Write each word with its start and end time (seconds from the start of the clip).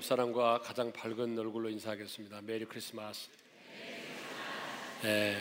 옆 0.00 0.04
사람과 0.06 0.62
가장 0.62 0.90
밝은 0.92 1.38
얼굴로 1.38 1.68
인사하겠습니다. 1.68 2.40
메리 2.46 2.64
크리스마스. 2.64 3.28
네. 5.02 5.36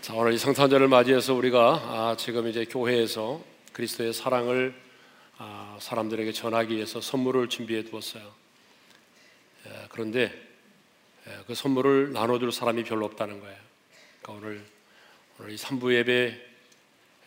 자 0.00 0.14
오늘 0.14 0.32
이 0.32 0.38
성탄절을 0.38 0.88
맞이해서 0.88 1.32
우리가 1.32 1.60
아, 1.84 2.16
지금 2.18 2.48
이제 2.48 2.64
교회에서 2.64 3.40
그리스도의 3.72 4.12
사랑을 4.12 4.74
아, 5.38 5.78
사람들에게 5.80 6.32
전하기 6.32 6.74
위해서 6.74 7.00
선물을 7.00 7.48
준비해 7.48 7.84
두었어요. 7.84 8.28
예, 9.66 9.70
그런데 9.90 10.32
예, 11.28 11.44
그 11.46 11.54
선물을 11.54 12.12
나눠줄 12.12 12.50
사람이 12.50 12.82
별로 12.82 13.06
없다는 13.06 13.38
거예요. 13.38 13.58
그러니까 14.20 14.32
오늘 14.32 14.64
오늘 15.38 15.52
이 15.52 15.56
3부 15.56 15.94
예배, 15.94 16.40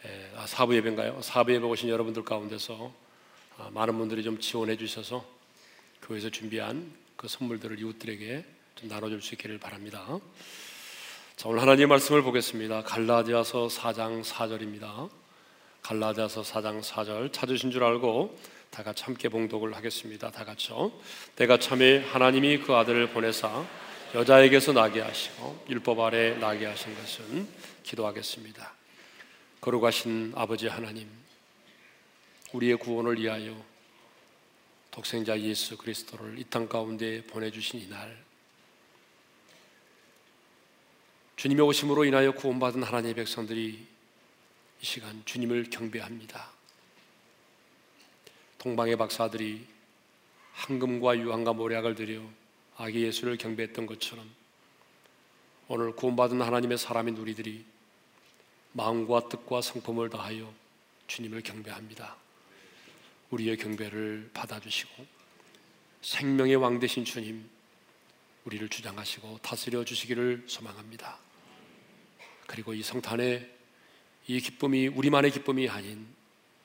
예, 0.04 0.32
아, 0.36 0.44
4부 0.44 0.76
예배인가요? 0.76 1.22
4부 1.22 1.54
예배 1.54 1.66
오신 1.66 1.88
여러분들 1.88 2.26
가운데서 2.26 2.92
아, 3.60 3.70
많은 3.72 3.98
분들이 3.98 4.24
좀 4.24 4.42
지원해 4.42 4.76
주셔서 4.76 5.35
교회에서 6.06 6.30
준비한 6.30 6.94
그 7.16 7.28
선물들을 7.28 7.80
이웃들에게 7.80 8.46
좀 8.76 8.90
나눠줄 8.90 9.24
수 9.24 9.34
있기를 9.34 9.58
바랍니다. 9.58 10.06
자, 11.36 11.50
오늘 11.50 11.62
하나님의 11.62 11.88
말씀을 11.88 12.22
보겠습니다. 12.22 12.84
갈라디아서 12.84 13.68
4장 13.68 14.24
4절입니다. 14.24 15.10
갈라디아서 15.82 16.44
4장 16.44 16.84
4절 16.84 17.34
찾으신 17.34 17.72
줄 17.72 17.84
알고 17.84 18.38
다 18.70 18.84
같이 18.84 19.04
함께 19.04 19.30
봉독을 19.30 19.76
하겠습니다. 19.76 20.30
다 20.30 20.46
같이요. 20.46 20.92
때가 21.38 21.58
참에 21.58 21.98
하나님이 21.98 22.60
그 22.60 22.76
아들을 22.76 23.10
보내사 23.10 23.66
여자에게서 24.14 24.74
나게 24.74 25.02
하시고 25.02 25.66
율법 25.70 26.00
아래 26.02 26.38
나게 26.38 26.68
하신 26.68 26.94
것은 26.96 27.48
기도하겠습니다. 27.82 28.74
거룩하신 29.60 30.34
아버지 30.36 30.68
하나님, 30.68 31.10
우리의 32.54 32.78
구원을 32.78 33.20
위하여 33.20 33.75
독생자 34.96 35.38
예수 35.42 35.76
그리스도를 35.76 36.40
이 36.40 36.46
땅 36.46 36.70
가운데 36.70 37.22
보내주신 37.24 37.82
이날, 37.82 38.24
주님의 41.36 41.66
오심으로 41.66 42.06
인하여 42.06 42.32
구원받은 42.32 42.82
하나님의 42.82 43.14
백성들이 43.16 43.86
이 44.82 44.86
시간 44.86 45.22
주님을 45.26 45.70
경배합니다. 45.70 46.50
동방의 48.58 48.96
박사들이 48.96 49.68
황금과 50.54 51.18
유황과 51.18 51.52
모략을 51.52 51.96
들여 51.96 52.26
아기 52.78 53.04
예수를 53.04 53.36
경배했던 53.36 53.88
것처럼 53.88 54.26
오늘 55.68 55.94
구원받은 55.94 56.42
하나님의 56.42 56.78
사람인 56.78 57.18
우리들이 57.18 57.66
마음과 58.72 59.28
뜻과 59.28 59.62
성품을 59.62 60.10
다하여 60.10 60.54
주님을 61.08 61.42
경배합니다. 61.42 62.16
우리의 63.32 63.58
경배를 63.58 64.30
받아주시고 64.34 65.06
생명의 66.02 66.56
왕 66.56 66.80
되신 66.80 67.06
주님 67.06 67.50
우리를 68.46 68.70
주장하시고 68.70 69.40
다스려 69.42 69.84
주시기를 69.84 70.44
소망합니다. 70.48 71.18
그리고 72.48 72.74
이 72.74 72.84
성탄에 72.84 73.50
이 74.28 74.40
기쁨이 74.40 74.88
우리만의 74.88 75.32
기쁨이 75.32 75.68
아닌 75.68 76.08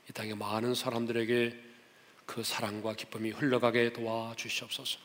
이 0.09 0.13
땅의 0.13 0.37
많은 0.37 0.75
사람들에게 0.75 1.71
그 2.27 2.45
사랑과 2.45 2.95
기쁨이 2.95 3.31
흘러가게 3.31 3.93
도와 3.93 4.35
주시옵소서. 4.37 4.99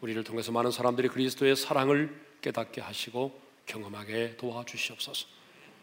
우리를 0.00 0.22
통해서 0.24 0.52
많은 0.52 0.70
사람들이 0.70 1.08
그리스도의 1.08 1.56
사랑을 1.56 2.14
깨닫게 2.42 2.80
하시고 2.80 3.40
경험하게 3.66 4.36
도와 4.36 4.64
주시옵소서. 4.64 5.26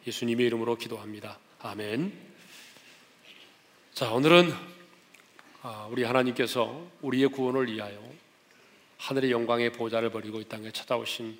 예수님의 0.05 0.45
이름으로 0.47 0.77
기도합니다. 0.77 1.39
아멘. 1.59 2.11
자, 3.93 4.11
오늘은 4.11 4.51
아, 4.51 4.80
우리 5.91 6.03
하나님께서 6.03 6.87
우리의 7.01 7.27
구원을 7.27 7.71
위하여 7.71 8.01
하늘의 8.97 9.31
영광의 9.31 9.71
보좌를 9.73 10.09
버리고 10.09 10.41
이 10.41 10.45
땅에 10.45 10.71
찾아오신 10.71 11.37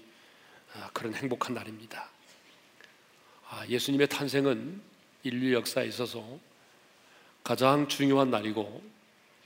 아, 0.76 0.90
그런 0.94 1.16
행복한 1.16 1.56
날입니다. 1.56 2.08
아, 3.50 3.66
예수님의 3.68 4.08
탄생은 4.10 4.82
인류 5.24 5.54
역사에 5.56 5.88
있어서 5.88 6.40
가장 7.44 7.88
중요한 7.88 8.30
날이고 8.30 8.84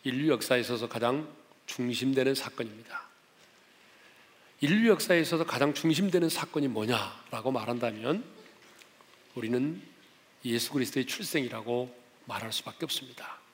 인류 0.03 0.31
역사에 0.31 0.59
있어서 0.59 0.89
가장 0.89 1.33
중심되는 1.67 2.35
사건입니다. 2.35 3.05
인류 4.59 4.89
역사에 4.89 5.21
있어서 5.21 5.45
가장 5.45 5.73
중심되는 5.73 6.27
사건이 6.27 6.67
뭐냐라고 6.67 7.51
말한다면 7.51 8.25
우리는 9.35 9.81
예수 10.43 10.71
그리스도의 10.73 11.05
출생이라고 11.05 11.95
말할 12.25 12.51
수밖에 12.51 12.85
없습니다. 12.85 13.44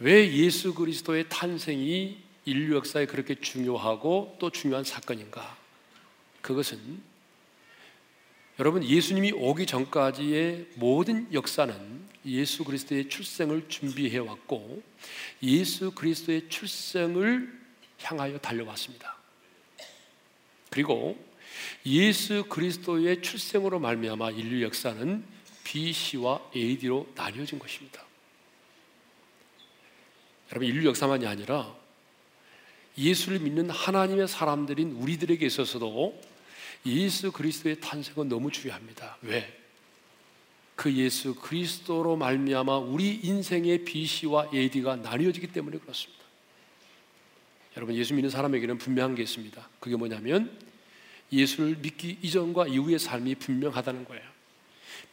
왜 0.00 0.32
예수 0.32 0.72
그리스도의 0.72 1.26
탄생이 1.28 2.18
인류 2.46 2.76
역사에 2.76 3.04
그렇게 3.04 3.34
중요하고 3.34 4.36
또 4.40 4.50
중요한 4.50 4.82
사건인가? 4.82 5.58
그것은 6.40 7.02
여러분 8.58 8.82
예수님이 8.82 9.32
오기 9.32 9.66
전까지의 9.66 10.68
모든 10.76 11.30
역사는 11.34 12.08
예수 12.24 12.64
그리스도의 12.64 13.10
출생을 13.10 13.68
준비해 13.68 14.16
왔고 14.18 14.82
예수 15.42 15.90
그리스도의 15.90 16.48
출생을 16.48 17.60
향하여 18.02 18.38
달려왔습니다. 18.38 19.18
그리고 20.70 21.22
예수 21.84 22.44
그리스도의 22.48 23.20
출생으로 23.20 23.78
말미암아 23.78 24.30
인류 24.30 24.62
역사는 24.64 25.24
BC와 25.64 26.50
AD로 26.56 27.06
나뉘어진 27.14 27.58
것입니다. 27.58 28.09
여러분 30.50 30.68
인류 30.68 30.88
역사만이 30.88 31.26
아니라 31.26 31.74
예수를 32.98 33.38
믿는 33.40 33.70
하나님의 33.70 34.28
사람들인 34.28 34.92
우리들에게 34.92 35.44
있어서도 35.46 36.20
예수 36.86 37.30
그리스도의 37.30 37.80
탄생은 37.80 38.28
너무 38.28 38.50
중요합니다. 38.50 39.18
왜? 39.22 39.56
그 40.74 40.92
예수 40.94 41.34
그리스도로 41.34 42.16
말미암아 42.16 42.78
우리 42.78 43.20
인생의 43.22 43.84
BC와 43.84 44.50
AD가 44.52 44.96
나뉘어지기 44.96 45.48
때문에 45.48 45.78
그렇습니다. 45.78 46.24
여러분 47.76 47.94
예수 47.94 48.14
믿는 48.14 48.30
사람에게는 48.30 48.78
분명한 48.78 49.14
게 49.14 49.22
있습니다. 49.22 49.68
그게 49.78 49.96
뭐냐면 49.96 50.58
예수를 51.32 51.76
믿기 51.76 52.18
이전과 52.22 52.66
이후의 52.68 52.98
삶이 52.98 53.36
분명하다는 53.36 54.04
거예요. 54.06 54.22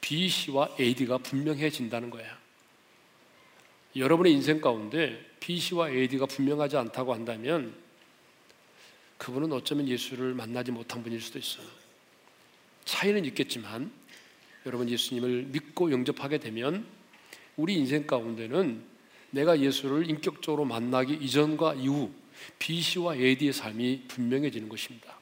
BC와 0.02 0.70
AD가 0.80 1.20
분명해진다는 1.20 2.10
거예요. 2.10 2.47
여러분의 3.98 4.34
인생 4.34 4.62
가운데 4.62 5.26
BC와 5.40 5.90
AD가 5.90 6.26
분명하지 6.26 6.78
않다고 6.78 7.14
한다면 7.14 7.74
그분은 9.18 9.52
어쩌면 9.52 9.88
예수를 9.88 10.34
만나지 10.34 10.72
못한 10.72 11.02
분일 11.04 11.20
수도 11.22 11.40
있어요. 11.40 11.66
차이는 12.86 13.26
있겠지만 13.26 13.92
여러분 14.66 14.90
예수님을 14.90 15.48
믿고 15.52 15.92
영접하게 15.92 16.38
되면 16.38 16.86
우리 17.56 17.74
인생 17.74 18.06
가운데는 18.06 18.84
내가 19.32 19.60
예수를 19.60 20.10
인격적으로 20.10 20.66
만나기 20.66 21.14
이전과 21.14 21.76
이후 21.76 22.12
BC와 22.60 23.16
AD의 23.16 23.52
삶이 23.52 24.04
분명해지는 24.08 24.70
것입니다. 24.70 25.18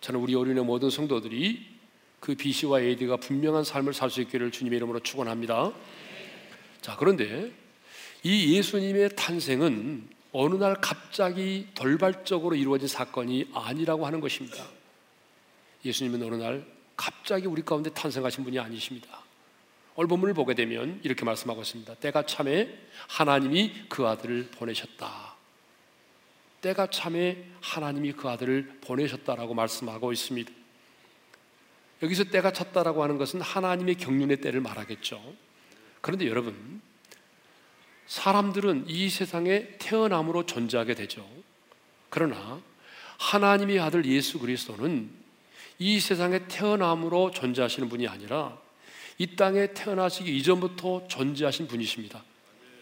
저는 0.00 0.20
우리 0.20 0.34
어린의 0.34 0.64
모든 0.64 0.90
성도들이 0.90 1.66
그 2.20 2.34
BC와 2.34 2.82
AD가 2.82 3.16
분명한 3.16 3.64
삶을 3.64 3.94
살 3.94 4.10
수 4.10 4.20
있기를 4.20 4.50
주님의 4.50 4.76
이름으로 4.76 5.00
축원합니다. 5.00 5.72
자, 6.82 6.96
그런데 6.96 7.52
이 8.22 8.56
예수님의 8.56 9.10
탄생은 9.16 10.08
어느 10.32 10.54
날 10.56 10.74
갑자기 10.80 11.66
돌발적으로 11.74 12.54
이루어진 12.54 12.86
사건이 12.86 13.50
아니라고 13.54 14.06
하는 14.06 14.20
것입니다. 14.20 14.64
예수님은 15.84 16.22
어느 16.22 16.34
날 16.36 16.66
갑자기 16.96 17.46
우리 17.46 17.62
가운데 17.62 17.90
탄생하신 17.90 18.44
분이 18.44 18.58
아니십니다. 18.58 19.22
오늘 19.96 20.08
본문을 20.08 20.34
보게 20.34 20.54
되면 20.54 21.00
이렇게 21.02 21.24
말씀하고 21.24 21.62
있습니다. 21.62 21.94
때가 21.94 22.26
참에 22.26 22.68
하나님이 23.08 23.86
그 23.88 24.06
아들을 24.06 24.50
보내셨다. 24.52 25.34
때가 26.60 26.88
참에 26.88 27.44
하나님이 27.60 28.12
그 28.12 28.28
아들을 28.28 28.80
보내셨다라고 28.82 29.54
말씀하고 29.54 30.12
있습니다. 30.12 30.52
여기서 32.02 32.24
때가 32.24 32.52
찼다라고 32.52 33.02
하는 33.02 33.18
것은 33.18 33.40
하나님의 33.40 33.96
경륜의 33.96 34.40
때를 34.40 34.60
말하겠죠. 34.60 35.22
그런데 36.00 36.26
여러분, 36.28 36.80
사람들은 38.10 38.86
이 38.88 39.08
세상에 39.08 39.68
태어남으로 39.78 40.44
존재하게 40.44 40.94
되죠. 40.94 41.24
그러나 42.08 42.60
하나님의 43.18 43.78
아들 43.78 44.04
예수 44.04 44.40
그리스도는 44.40 45.08
이 45.78 46.00
세상에 46.00 46.40
태어남으로 46.48 47.30
존재하시는 47.30 47.88
분이 47.88 48.08
아니라 48.08 48.58
이 49.16 49.36
땅에 49.36 49.72
태어나시기 49.74 50.36
이전부터 50.38 51.06
존재하신 51.06 51.68
분이십니다. 51.68 52.24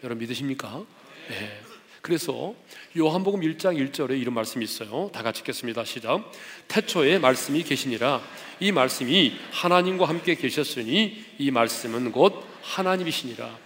여러분 0.02 0.20
믿으십니까? 0.22 0.82
네. 1.28 1.60
그래서 2.00 2.54
요한복음 2.96 3.42
1장 3.42 3.76
1절에 3.76 4.19
이런 4.19 4.32
말씀이 4.32 4.64
있어요. 4.64 5.10
다 5.12 5.22
같이 5.22 5.40
읽겠습니다. 5.40 5.84
시작. 5.84 6.32
태초에 6.69 7.19
말씀이 7.19 7.64
계시니라. 7.64 8.22
이 8.60 8.72
말씀이 8.72 9.34
하나님과 9.52 10.08
함께 10.08 10.36
계셨으니 10.36 11.22
이 11.38 11.50
말씀은 11.50 12.12
곧 12.12 12.42
하나님이시니라. 12.62 13.58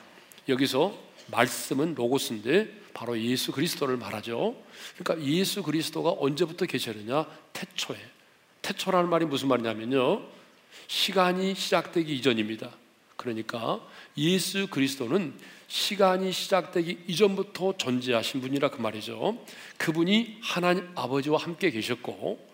여기서 0.48 1.11
말씀은 1.26 1.94
로고스인데 1.94 2.82
바로 2.94 3.18
예수 3.20 3.52
그리스도를 3.52 3.96
말하죠. 3.96 4.56
그러니까 4.96 5.26
예수 5.26 5.62
그리스도가 5.62 6.14
언제부터 6.18 6.66
계셨느냐? 6.66 7.26
태초에. 7.52 7.96
태초라는 8.62 9.08
말이 9.08 9.24
무슨 9.24 9.48
말이냐면요. 9.48 10.22
시간이 10.86 11.54
시작되기 11.54 12.14
이전입니다. 12.16 12.70
그러니까 13.16 13.80
예수 14.16 14.66
그리스도는 14.68 15.34
시간이 15.68 16.32
시작되기 16.32 17.04
이전부터 17.06 17.76
존재하신 17.78 18.40
분이라 18.40 18.70
그 18.70 18.80
말이죠. 18.80 19.38
그분이 19.78 20.38
하나님 20.42 20.90
아버지와 20.94 21.38
함께 21.38 21.70
계셨고 21.70 22.52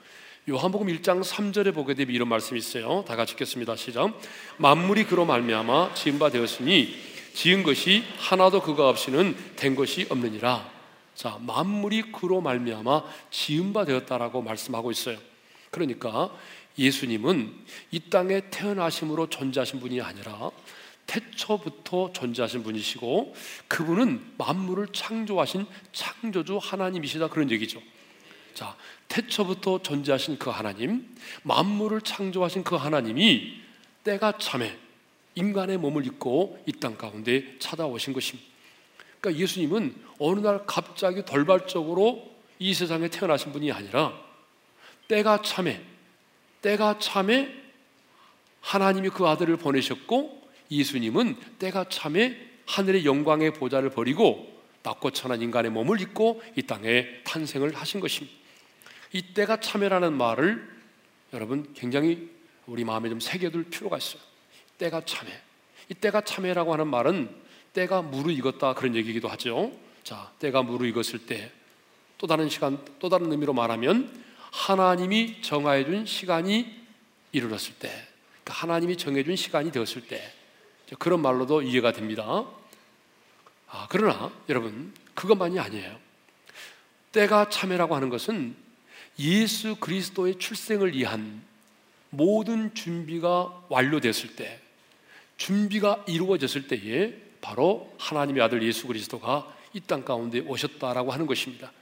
요한복음 0.48 0.86
1장 0.86 1.22
3절에 1.22 1.74
보게 1.74 1.94
되면 1.94 2.14
이런 2.14 2.28
말씀이 2.28 2.58
있어요. 2.58 3.04
다 3.06 3.16
같이 3.16 3.32
읽겠습니다. 3.32 3.76
시작. 3.76 4.18
만물이 4.56 5.04
그로 5.04 5.24
말미암아 5.24 5.94
지은 5.94 6.18
바 6.18 6.30
되었으니 6.30 6.94
지은 7.34 7.62
것이 7.62 8.04
하나도 8.18 8.62
그가 8.62 8.88
없이는 8.88 9.36
된 9.56 9.74
것이 9.74 10.06
없느니라. 10.08 10.70
자, 11.14 11.38
만물이 11.40 12.12
그로 12.12 12.40
말미암아 12.40 13.02
지은 13.30 13.72
바 13.72 13.84
되었다라고 13.84 14.42
말씀하고 14.42 14.90
있어요. 14.90 15.18
그러니까 15.70 16.30
예수님은 16.78 17.54
이 17.90 18.00
땅에 18.10 18.42
태어나심으로 18.50 19.28
존재하신 19.28 19.80
분이 19.80 20.00
아니라 20.00 20.50
태초부터 21.06 22.12
존재하신 22.12 22.62
분이시고 22.62 23.34
그분은 23.66 24.34
만물을 24.38 24.88
창조하신 24.92 25.66
창조주 25.92 26.58
하나님이시다 26.62 27.28
그런 27.28 27.50
얘기죠. 27.50 27.80
자, 28.54 28.76
태초부터 29.08 29.82
존재하신 29.82 30.38
그 30.38 30.50
하나님, 30.50 31.16
만물을 31.42 32.02
창조하신 32.02 32.62
그 32.62 32.76
하나님이 32.76 33.54
때가 34.04 34.38
참에 34.38 34.76
인간의 35.34 35.78
몸을 35.78 36.06
입고 36.06 36.62
이 36.66 36.72
땅 36.72 36.96
가운데 36.96 37.58
찾아오신 37.58 38.12
것입니다. 38.12 38.48
그러니까 39.20 39.42
예수님은 39.42 39.94
어느 40.18 40.40
날 40.40 40.64
갑자기 40.66 41.24
돌발적으로 41.24 42.30
이 42.58 42.74
세상에 42.74 43.08
태어나신 43.08 43.52
분이 43.52 43.70
아니라 43.72 44.12
때가 45.08 45.42
참에 45.42 45.82
때가 46.62 46.98
참에 46.98 47.54
하나님이 48.60 49.10
그 49.10 49.26
아들을 49.26 49.56
보내셨고 49.56 50.42
예수님은 50.70 51.36
때가 51.58 51.88
참에 51.88 52.36
하늘의 52.66 53.04
영광의 53.06 53.54
보좌를 53.54 53.90
버리고 53.90 54.58
낮고 54.82 55.10
천한 55.12 55.40
인간의 55.40 55.70
몸을 55.70 56.00
입고 56.00 56.42
이 56.56 56.62
땅에 56.62 57.06
탄생을 57.24 57.74
하신 57.74 58.00
것입니다. 58.00 58.36
이 59.12 59.22
때가 59.34 59.60
참여라는 59.60 60.12
말을 60.12 60.68
여러분 61.32 61.72
굉장히 61.74 62.30
우리 62.66 62.84
마음에 62.84 63.08
좀 63.08 63.20
새겨둘 63.20 63.64
필요가 63.70 63.96
있어요. 63.96 64.27
때가 64.78 65.02
참여. 65.04 65.30
이 65.90 65.94
때가 65.94 66.22
참여라고 66.22 66.72
하는 66.72 66.86
말은 66.88 67.34
때가 67.72 68.02
무르익었다 68.02 68.74
그런 68.74 68.94
얘기기도 68.94 69.28
하죠. 69.28 69.72
자, 70.02 70.32
때가 70.38 70.62
무르익었을 70.62 71.26
때 71.26 71.58
또 72.18 72.26
다른 72.26 72.48
시간 72.48 72.84
또 72.98 73.08
다른 73.08 73.30
의미로 73.30 73.52
말하면 73.52 74.12
하나님이 74.50 75.40
정하여 75.40 75.84
준 75.84 76.04
시간이 76.04 76.76
이르렀을 77.30 77.74
때 77.74 77.88
그러니까 78.42 78.54
하나님이 78.54 78.96
정해 78.96 79.22
준 79.22 79.36
시간이 79.36 79.70
되었을 79.70 80.02
때 80.08 80.20
그런 80.98 81.22
말로도 81.22 81.62
이해가 81.62 81.92
됩니다. 81.92 82.44
아, 83.68 83.86
그러나 83.88 84.32
여러분 84.48 84.92
그것만이 85.14 85.60
아니에요. 85.60 85.98
때가 87.12 87.50
참여라고 87.50 87.94
하는 87.94 88.08
것은 88.08 88.56
예수 89.18 89.76
그리스도의 89.76 90.38
출생을 90.38 90.94
위한 90.94 91.42
모든 92.10 92.74
준비가 92.74 93.64
완료됐을 93.68 94.34
때, 94.34 94.60
준비가 95.38 96.04
이루어졌을 96.06 96.68
때에 96.68 97.14
바로 97.40 97.90
하나님의 97.98 98.42
아들 98.42 98.62
예수 98.62 98.86
그리스도가 98.86 99.56
이 99.72 99.80
땅 99.80 100.04
가운데 100.04 100.40
오셨다라고 100.40 101.12
하는 101.12 101.26
것입니다. 101.26 101.72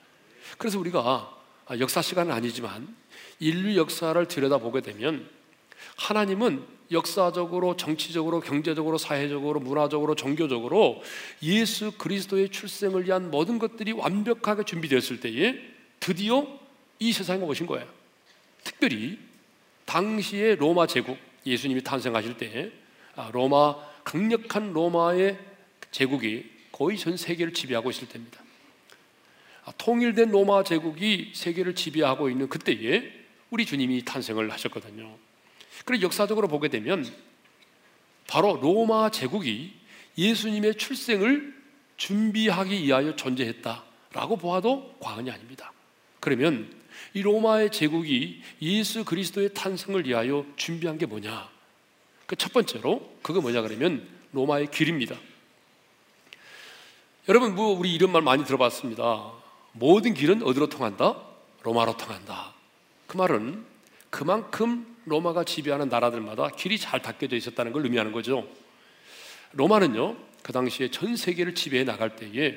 그래서 0.59 0.79
우리가 0.79 1.35
역사 1.81 2.03
시간은 2.03 2.33
아니지만 2.33 2.95
인류 3.41 3.77
역사를 3.77 4.29
들여다보게 4.29 4.83
되면 4.83 5.29
하나님은 5.97 6.65
역사적으로, 6.93 7.77
정치적으로, 7.77 8.41
경제적으로, 8.41 8.97
사회적으로, 8.99 9.59
문화적으로, 9.59 10.15
종교적으로 10.15 11.03
예수 11.43 11.91
그리스도의 11.93 12.51
출생을 12.51 13.07
위한 13.07 13.31
모든 13.31 13.59
것들이 13.59 13.93
완벽하게 13.93 14.63
준비되었을 14.65 15.21
때에 15.21 15.59
드디어 15.99 16.47
이 16.99 17.13
세상에 17.13 17.43
오신 17.43 17.67
거예요. 17.67 17.89
특별히 18.63 19.19
당시의 19.85 20.57
로마 20.57 20.87
제국 20.87 21.17
예수님이 21.45 21.83
탄생하실 21.83 22.37
때 22.37 22.71
아, 22.71 22.86
로마 23.33 23.77
강력한 24.05 24.73
로마의 24.73 25.39
제국이 25.91 26.51
거의 26.73 26.99
전 26.99 27.17
세계를 27.17 27.53
지배하고 27.53 27.91
있을 27.91 28.09
때입니다. 28.09 28.41
아, 29.65 29.73
통일된 29.79 30.31
로마 30.31 30.63
제국이 30.63 31.33
세계를 31.35 31.75
지배하고 31.75 32.31
있는 32.31 32.49
그때에 32.49 33.11
우리 33.51 33.67
주님이 33.67 34.05
탄생을 34.05 34.51
하셨거든요. 34.53 35.17
그래서 35.85 36.03
역사적으로 36.03 36.49
보게 36.49 36.69
되면 36.69 37.05
바로 38.29 38.59
로마 38.61 39.11
제국이 39.11 39.73
예수님의 40.19 40.77
출생을 40.77 41.55
준비하기 41.97 42.83
위하여 42.83 43.17
존재했다라고 43.17 44.37
보아도 44.37 44.97
과언이 45.01 45.31
아닙니다. 45.31 45.73
그러면 46.21 46.73
이 47.15 47.23
로마의 47.23 47.71
제국이 47.71 48.43
예수 48.63 49.05
그리스도의 49.05 49.55
탄생을 49.55 50.07
위하여 50.07 50.45
준비한 50.57 50.99
게 50.99 51.07
뭐냐? 51.07 51.56
그 52.27 52.37
첫 52.37 52.53
번째로 52.53 53.17
그거 53.23 53.41
뭐냐 53.41 53.63
그러면 53.63 54.07
로마의 54.33 54.71
길입니다. 54.71 55.17
여러분 57.29 57.55
뭐 57.55 57.77
우리 57.77 57.95
이런 57.95 58.13
말 58.13 58.23
많이 58.23 58.45
들어봤습니다. 58.45 59.33
모든 59.73 60.15
길은 60.15 60.43
어디로 60.43 60.69
통한다? 60.69 61.17
로마로 61.63 61.97
통한다. 61.97 62.55
그 63.07 63.17
말은 63.17 63.65
그만큼 64.11 64.97
로마가 65.05 65.45
지배하는 65.45 65.89
나라들마다 65.89 66.49
길이 66.51 66.79
잘 66.79 67.03
닦여져 67.03 67.37
있었다는 67.37 67.73
걸 67.73 67.85
의미하는 67.85 68.13
거죠. 68.13 68.49
로마는요, 69.53 70.17
그 70.43 70.53
당시에 70.53 70.91
전 70.91 71.17
세계를 71.17 71.55
지배해 71.55 71.85
나갈 71.85 72.17
때에 72.17 72.57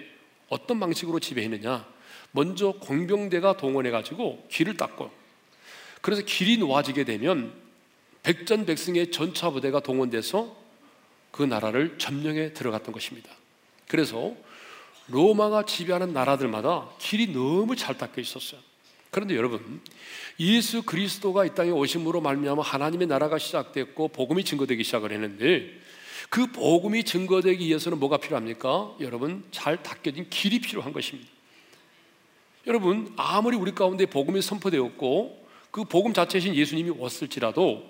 어떤 0.50 0.80
방식으로 0.80 1.20
지배했느냐? 1.20 1.88
먼저 2.32 2.72
공병대가 2.74 3.58
동원해 3.58 3.90
가지고 3.92 4.46
길을 4.52 4.78
닦고 4.78 5.12
그래서 6.02 6.22
길이 6.24 6.58
놓아지게 6.58 7.04
되면 7.04 7.54
백전백승의 8.24 9.12
전차 9.12 9.50
부대가 9.50 9.80
동원돼서 9.80 10.56
그 11.32 11.44
나라를 11.44 11.98
점령해 11.98 12.54
들어갔던 12.54 12.94
것입니다. 12.94 13.30
그래서 13.88 14.34
로마가 15.08 15.66
지배하는 15.66 16.14
나라들마다 16.14 16.90
길이 17.00 17.32
너무 17.32 17.76
잘 17.76 17.98
닦여 17.98 18.14
있었어요. 18.18 18.62
그런데 19.12 19.36
여러분, 19.36 19.82
예수 20.40 20.84
그리스도가 20.84 21.46
이 21.46 21.56
땅에 21.56 21.72
오심으로 21.72 22.22
말미암아 22.22 22.62
하나님의 22.62 23.08
나라가 23.08 23.40
시작됐고 23.40 24.10
복음이 24.10 24.44
증거되기 24.44 24.84
시작을 24.84 25.12
했는데 25.12 25.72
그 26.30 26.52
복음이 26.52 27.04
증거되기 27.06 27.66
위해서는 27.66 28.00
뭐가 28.00 28.18
필요합니까? 28.18 28.96
여러분, 29.00 29.44
잘 29.50 29.82
닦여진 29.82 30.30
길이 30.30 30.60
필요한 30.62 30.94
것입니다. 30.94 31.30
여러분 32.68 33.12
아무리 33.16 33.58
우리 33.58 33.74
가운데 33.74 34.06
복음이 34.06 34.42
선포되었고 34.42 35.48
그 35.72 35.84
복음 35.86 36.14
자체이신 36.14 36.56
예수님이 36.56 36.92
왔을지라도 36.92 37.84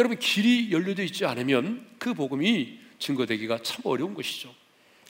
여러분 0.00 0.18
길이 0.18 0.70
열려져 0.72 1.02
있지 1.02 1.24
않으면 1.24 1.86
그 1.98 2.14
복음이 2.14 2.78
증거되기가 2.98 3.62
참 3.62 3.82
어려운 3.84 4.14
것이죠. 4.14 4.54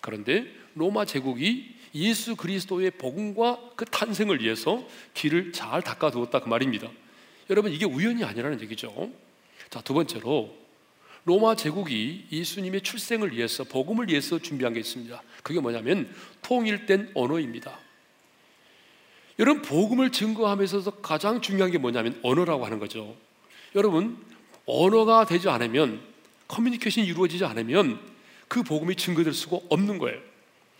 그런데 0.00 0.47
로마 0.75 1.05
제국이 1.05 1.75
예수 1.95 2.37
그리스도의 2.37 2.93
복음과 2.93 3.71
그 3.75 3.85
탄생을 3.87 4.40
위해서 4.40 4.87
길을 5.14 5.52
잘 5.52 5.83
닦아두었다 5.83 6.40
그 6.40 6.49
말입니다. 6.49 6.90
여러분 7.49 7.73
이게 7.73 7.85
우연이 7.85 8.23
아니라는 8.23 8.61
얘기죠. 8.62 9.11
자, 9.71 9.81
두 9.81 9.95
번째로 9.95 10.55
로마 11.25 11.57
제국이 11.57 12.26
예수님의 12.31 12.83
출생을 12.83 13.33
위해서 13.33 13.64
복음을 13.64 14.09
위해서 14.09 14.38
준비한 14.38 14.75
게 14.75 14.81
있습니다. 14.81 15.21
그게 15.43 15.59
뭐냐면 15.59 16.09
통일된 16.43 17.11
언어입니다. 17.14 17.78
여러분 19.38 19.62
복음을 19.62 20.12
증거하면서 20.12 20.90
가장 21.02 21.40
중요한 21.40 21.73
게 21.73 21.78
뭐냐면 21.78 22.19
언어라고 22.23 22.64
하는 22.64 22.78
거죠. 22.78 23.16
여러분 23.75 24.25
언어가 24.66 25.25
되지 25.25 25.49
않으면 25.49 26.00
커뮤니케이션이 26.49 27.06
이루어지지 27.06 27.44
않으면 27.44 27.99
그 28.49 28.62
복음이 28.62 28.96
증거될 28.96 29.32
수가 29.32 29.61
없는 29.68 29.99
거예요. 29.99 30.20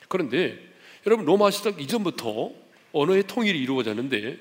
그런데 0.09 0.59
여러분 1.07 1.25
로마 1.25 1.51
시작 1.51 1.81
이전부터 1.81 2.51
언어의 2.93 3.25
통일이 3.27 3.59
이루어졌는데 3.61 4.39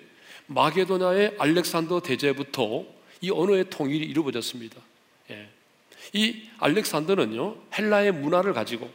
마게도나의 0.48 1.36
알렉산더 1.40 2.02
대제부터 2.02 2.86
이 3.22 3.32
언어의 3.32 3.70
통일이 3.70 4.06
이루어졌습니다. 4.06 4.78
예. 5.32 5.50
이 6.14 6.44
알렉산더는요 6.60 7.56
헬라의 7.78 8.12
문화를 8.12 8.54
가지고 8.54 8.90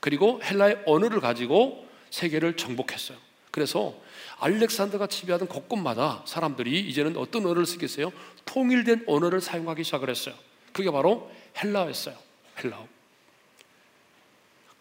그리고 0.00 0.40
헬라의 0.42 0.82
언어를 0.86 1.20
가지고 1.20 1.86
세계를 2.10 2.56
정복했어요. 2.56 3.18
그래서 3.50 3.94
알렉산더가 4.38 5.06
지배하던 5.06 5.48
곳곳마다 5.48 6.22
사람들이 6.26 6.80
이제는 6.80 7.16
어떤 7.16 7.44
언어를 7.46 7.66
쓰겠어요? 7.66 8.12
통일된 8.44 9.04
언어를 9.06 9.40
사용하기 9.40 9.82
시작을 9.84 10.10
했어요. 10.10 10.34
그게 10.72 10.90
바로 10.90 11.30
헬라어였어요. 11.62 12.16
헬라어. 12.62 12.86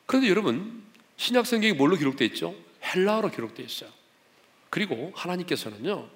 그런데 0.06 0.30
여러분, 0.30 0.84
신약 1.18 1.46
성경이 1.46 1.74
뭘로 1.74 1.96
기록되어 1.96 2.28
있죠? 2.30 2.54
헬라어로 2.84 3.32
기록되어 3.32 3.66
있어요. 3.66 3.90
그리고 4.70 5.12
하나님께서는요, 5.16 6.10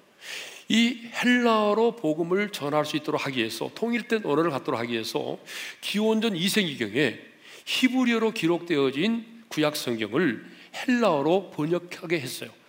이 0.68 1.08
헬라어로 1.24 1.96
복음을 1.96 2.50
전할 2.50 2.84
수 2.84 2.96
있도록 2.96 3.26
하기 3.26 3.38
위해서 3.38 3.70
통일된 3.74 4.24
언어를 4.24 4.50
갖도록 4.50 4.78
하기 4.80 4.92
위해서 4.92 5.38
기원전 5.80 6.34
2세기경에 6.34 7.18
히브리어로 7.64 8.32
기록되어진 8.32 9.44
구약 9.48 9.76
성경을 9.76 10.44
헬라어로 10.74 11.50
번역하게 11.50 12.20
했어요. 12.20 12.59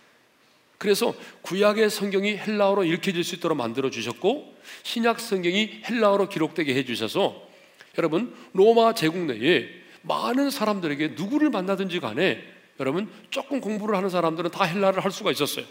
그래서 0.82 1.14
구약의 1.42 1.90
성경이 1.90 2.36
헬라어로 2.38 2.82
읽혀질 2.82 3.22
수 3.22 3.36
있도록 3.36 3.56
만들어 3.56 3.88
주셨고 3.88 4.52
신약 4.82 5.20
성경이 5.20 5.82
헬라어로 5.88 6.28
기록되게 6.28 6.74
해 6.74 6.84
주셔서 6.84 7.40
여러분 7.98 8.34
로마 8.52 8.92
제국 8.92 9.18
내에 9.26 9.68
많은 10.02 10.50
사람들에게 10.50 11.10
누구를 11.10 11.50
만나든지 11.50 12.00
간에 12.00 12.42
여러분 12.80 13.08
조금 13.30 13.60
공부를 13.60 13.94
하는 13.94 14.10
사람들은 14.10 14.50
다 14.50 14.64
헬라를 14.64 15.04
할 15.04 15.12
수가 15.12 15.30
있었어요. 15.30 15.64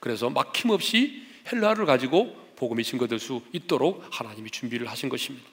그래서 0.00 0.30
막힘없이 0.30 1.26
헬라를 1.52 1.84
가지고 1.84 2.34
복음이 2.56 2.84
증거될 2.84 3.18
수 3.18 3.42
있도록 3.52 4.02
하나님이 4.10 4.50
준비를 4.50 4.88
하신 4.88 5.10
것입니다. 5.10 5.46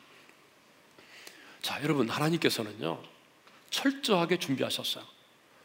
자, 1.62 1.84
여러분 1.84 2.08
하나님께서는요 2.08 3.02
철저하게 3.72 4.38
준비하셨어요. 4.38 5.04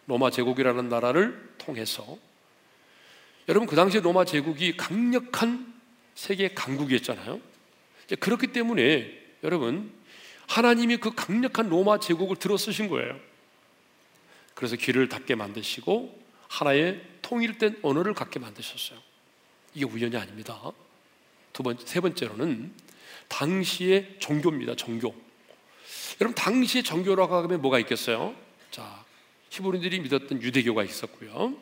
로마 0.09 0.31
제국이라는 0.33 0.89
나라를 0.89 1.55
통해서 1.59 2.19
여러분 3.49 3.69
그 3.69 3.77
당시에 3.77 4.01
로마 4.01 4.25
제국이 4.25 4.77
강력한 4.77 5.75
세계 6.15 6.49
강국이었잖아요. 6.49 7.41
그렇기 8.19 8.49
때문에 8.49 9.13
여러분 9.45 9.93
하나님이 10.49 10.97
그 10.99 11.15
강력한 11.15 11.69
로마 11.69 12.01
제국을 12.01 12.37
들어 12.37 12.57
쓰신 12.57 12.89
거예요. 12.89 13.19
그래서 14.55 14.77
길을 14.77 15.09
닫게 15.09 15.35
만드시고 15.35 16.19
하나의 16.49 17.03
통일된 17.23 17.81
언어를 17.83 18.15
갖게 18.15 18.39
만드셨어요. 18.39 18.99
이게 19.75 19.85
우연이 19.85 20.17
아닙니다. 20.17 20.61
두 21.53 21.63
번째, 21.63 21.85
세 21.87 22.01
번째로는 22.01 22.73
당시의 23.29 24.17
종교입니다. 24.19 24.75
종교. 24.77 25.15
여러분 26.21 26.35
당시의 26.35 26.83
종교라고 26.85 27.35
하면 27.35 27.61
뭐가 27.61 27.79
있겠어요? 27.81 28.35
자, 28.71 29.05
히브리들이 29.51 30.01
믿었던 30.01 30.43
유대교가 30.43 30.85
있었고요. 30.85 31.57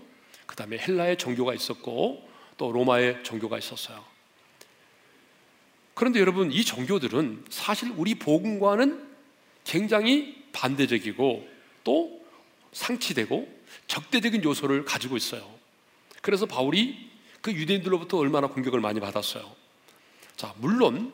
그 0.46 0.56
다음에 0.56 0.78
헬라의 0.78 1.18
종교가 1.18 1.54
있었고 1.54 2.28
또 2.56 2.72
로마의 2.72 3.24
종교가 3.24 3.58
있었어요. 3.58 4.04
그런데 5.94 6.20
여러분 6.20 6.50
이 6.50 6.64
종교들은 6.64 7.46
사실 7.50 7.92
우리 7.96 8.16
복음과는 8.16 9.08
굉장히 9.64 10.44
반대적이고 10.52 11.48
또 11.84 12.24
상치되고 12.72 13.48
적대적인 13.86 14.42
요소를 14.44 14.84
가지고 14.84 15.16
있어요. 15.16 15.48
그래서 16.20 16.46
바울이 16.46 17.10
그 17.40 17.52
유대인들로부터 17.52 18.18
얼마나 18.18 18.46
공격을 18.46 18.80
많이 18.80 19.00
받았어요. 19.00 19.54
자, 20.36 20.54
물론 20.58 21.12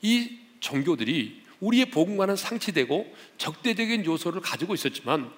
이 0.00 0.38
종교들이 0.60 1.42
우리의 1.60 1.86
복음과는 1.86 2.36
상치되고 2.36 3.14
적대적인 3.38 4.04
요소를 4.04 4.40
가지고 4.40 4.74
있었지만 4.74 5.32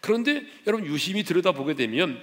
그런데 0.00 0.44
여러분 0.66 0.86
유심히 0.86 1.24
들여다보게 1.24 1.74
되면 1.74 2.20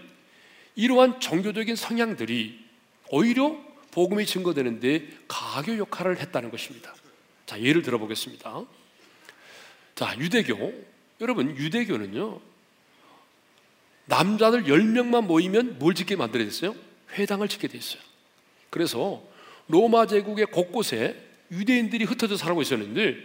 이러한 0.75 1.19
종교적인 1.19 1.75
성향들이 1.75 2.65
오히려 3.09 3.57
복음이 3.91 4.25
증거되는데 4.25 5.07
가교 5.27 5.77
역할을 5.77 6.19
했다는 6.19 6.51
것입니다. 6.51 6.93
자, 7.45 7.61
예를 7.61 7.81
들어보겠습니다. 7.81 8.65
자, 9.95 10.15
유대교. 10.19 10.95
여러분, 11.21 11.55
유대교는요, 11.55 12.41
남자들 14.05 14.65
10명만 14.65 15.25
모이면 15.25 15.79
뭘 15.79 15.95
짓게 15.95 16.15
만들어졌어요? 16.15 16.75
회당을 17.13 17.47
짓게 17.47 17.67
돼 17.69 17.77
있어요. 17.77 18.01
그래서 18.69 19.23
로마 19.67 20.05
제국의 20.05 20.47
곳곳에 20.47 21.15
유대인들이 21.51 22.03
흩어져 22.03 22.35
살고 22.35 22.61
있었는데 22.61 23.15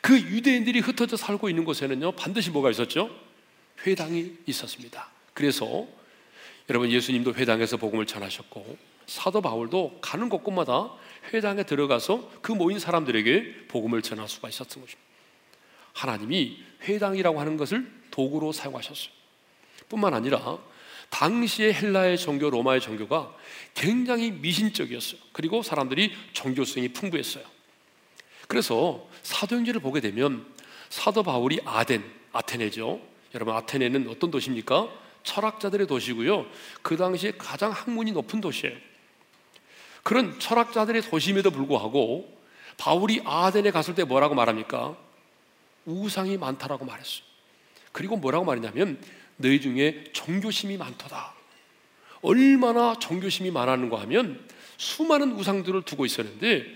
그 0.00 0.18
유대인들이 0.18 0.80
흩어져 0.80 1.16
살고 1.16 1.48
있는 1.48 1.64
곳에는요, 1.64 2.12
반드시 2.12 2.50
뭐가 2.50 2.70
있었죠? 2.70 3.10
회당이 3.86 4.38
있었습니다. 4.46 5.10
그래서 5.34 5.86
여러분 6.70 6.90
예수님도 6.90 7.34
회당에서 7.34 7.76
복음을 7.76 8.06
전하셨고 8.06 8.78
사도 9.06 9.40
바울도 9.42 9.98
가는 10.00 10.28
곳곳마다 10.28 10.92
회당에 11.32 11.64
들어가서 11.64 12.30
그 12.40 12.52
모인 12.52 12.78
사람들에게 12.78 13.66
복음을 13.68 14.00
전할 14.02 14.28
수가 14.28 14.48
있었던 14.48 14.82
것입니다. 14.82 15.00
하나님이 15.92 16.58
회당이라고 16.82 17.38
하는 17.38 17.56
것을 17.56 17.90
도구로 18.10 18.52
사용하셨어요. 18.52 19.12
뿐만 19.88 20.14
아니라 20.14 20.58
당시의 21.10 21.74
헬라의 21.74 22.18
종교, 22.18 22.50
로마의 22.50 22.80
종교가 22.80 23.34
굉장히 23.74 24.30
미신적이었어요. 24.32 25.20
그리고 25.32 25.62
사람들이 25.62 26.12
종교성이 26.32 26.88
풍부했어요. 26.88 27.44
그래서 28.48 29.06
사도행전을 29.22 29.80
보게 29.80 30.00
되면 30.00 30.46
사도 30.88 31.22
바울이 31.22 31.60
아덴, 31.64 32.04
아테네죠. 32.32 33.00
여러분 33.34 33.54
아테네는 33.54 34.08
어떤 34.08 34.30
도시입니까? 34.30 35.03
철학자들의 35.24 35.86
도시고요. 35.86 36.46
그 36.82 36.96
당시에 36.96 37.32
가장 37.36 37.72
학문이 37.72 38.12
높은 38.12 38.40
도시예요. 38.40 38.76
그런 40.02 40.38
철학자들의 40.38 41.02
도시임에도 41.02 41.50
불구하고 41.50 42.32
바울이 42.76 43.22
아덴에 43.24 43.70
갔을 43.70 43.94
때 43.94 44.04
뭐라고 44.04 44.34
말합니까? 44.34 44.96
우상이 45.86 46.36
많다라고 46.36 46.84
말했어요. 46.84 47.24
그리고 47.92 48.16
뭐라고 48.16 48.44
말했냐면 48.44 49.00
너희 49.36 49.60
중에 49.60 50.04
종교심이 50.12 50.76
많도다. 50.76 51.34
얼마나 52.22 52.98
종교심이 52.98 53.50
많았는가 53.50 54.00
하면 54.02 54.46
수많은 54.76 55.32
우상들을 55.32 55.82
두고 55.82 56.04
있었는데 56.04 56.66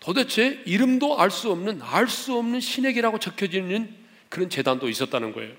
도대체 0.00 0.62
이름도 0.64 1.20
알 1.20 1.30
수 1.30 1.50
없는 1.50 1.82
알 1.82 2.08
수 2.08 2.36
없는 2.36 2.60
신에게라고 2.60 3.18
적혀지는 3.18 3.94
그런 4.28 4.48
재단도 4.48 4.88
있었다는 4.88 5.32
거예요. 5.32 5.54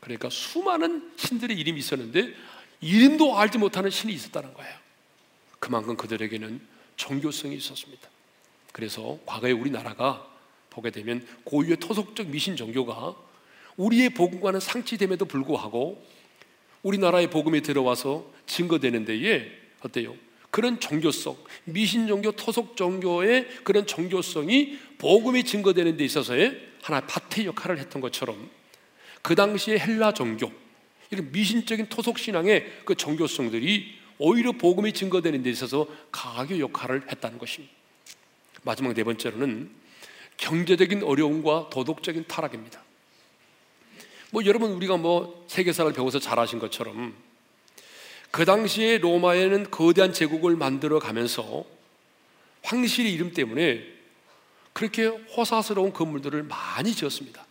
그러니까 0.00 0.30
수많은 0.30 1.12
신들의 1.16 1.58
이름이 1.58 1.78
있었는데 1.78 2.34
이름도 2.80 3.38
알지 3.38 3.58
못하는 3.58 3.90
신이 3.90 4.12
있었다는 4.12 4.54
거예요. 4.54 4.74
그만큼 5.58 5.96
그들에게는 5.96 6.60
종교성이 6.96 7.56
있었습니다. 7.56 8.08
그래서 8.72 9.18
과거에 9.26 9.52
우리나라가 9.52 10.26
보게 10.70 10.90
되면 10.90 11.26
고유의 11.44 11.76
토속적 11.78 12.28
미신 12.28 12.56
종교가 12.56 13.14
우리의 13.76 14.10
복음과는 14.10 14.60
상치됨에도 14.60 15.24
불구하고 15.26 16.04
우리나라의 16.82 17.28
복음이 17.30 17.60
들어와서 17.62 18.30
증거되는 18.46 19.04
데에 19.04 19.50
어때요? 19.80 20.14
그런 20.50 20.80
종교성, 20.80 21.36
미신 21.64 22.08
종교, 22.08 22.32
토속 22.32 22.76
종교의 22.76 23.48
그런 23.62 23.86
종교성이 23.86 24.78
복음이 24.98 25.44
증거되는 25.44 25.96
데 25.96 26.04
있어서의 26.04 26.68
하나의 26.82 27.02
밭의 27.06 27.46
역할을 27.46 27.78
했던 27.78 28.00
것처럼 28.00 28.50
그 29.22 29.34
당시에 29.34 29.78
헬라 29.78 30.14
종교, 30.14 30.52
이런 31.10 31.30
미신적인 31.32 31.86
토속 31.86 32.18
신앙의 32.18 32.82
그 32.84 32.94
종교성들이 32.94 33.98
오히려 34.18 34.52
복음이 34.52 34.92
증거되는 34.92 35.42
데 35.42 35.50
있어서 35.50 35.86
가교 36.12 36.58
역할을 36.58 37.10
했다는 37.10 37.38
것입니다. 37.38 37.74
마지막 38.62 38.94
네 38.94 39.02
번째로는 39.02 39.70
경제적인 40.36 41.02
어려움과 41.02 41.70
도덕적인 41.70 42.24
타락입니다. 42.28 42.82
뭐 44.30 44.44
여러분 44.44 44.72
우리가 44.72 44.96
뭐 44.96 45.44
세계사를 45.48 45.92
배워서 45.92 46.18
잘 46.18 46.38
아신 46.38 46.58
것처럼 46.58 47.14
그 48.30 48.44
당시에 48.44 48.98
로마에는 48.98 49.70
거대한 49.70 50.12
제국을 50.12 50.54
만들어 50.54 50.98
가면서 50.98 51.64
황실의 52.62 53.12
이름 53.12 53.32
때문에 53.32 53.82
그렇게 54.72 55.06
호사스러운 55.06 55.92
건물들을 55.92 56.44
많이 56.44 56.94
지었습니다. 56.94 57.44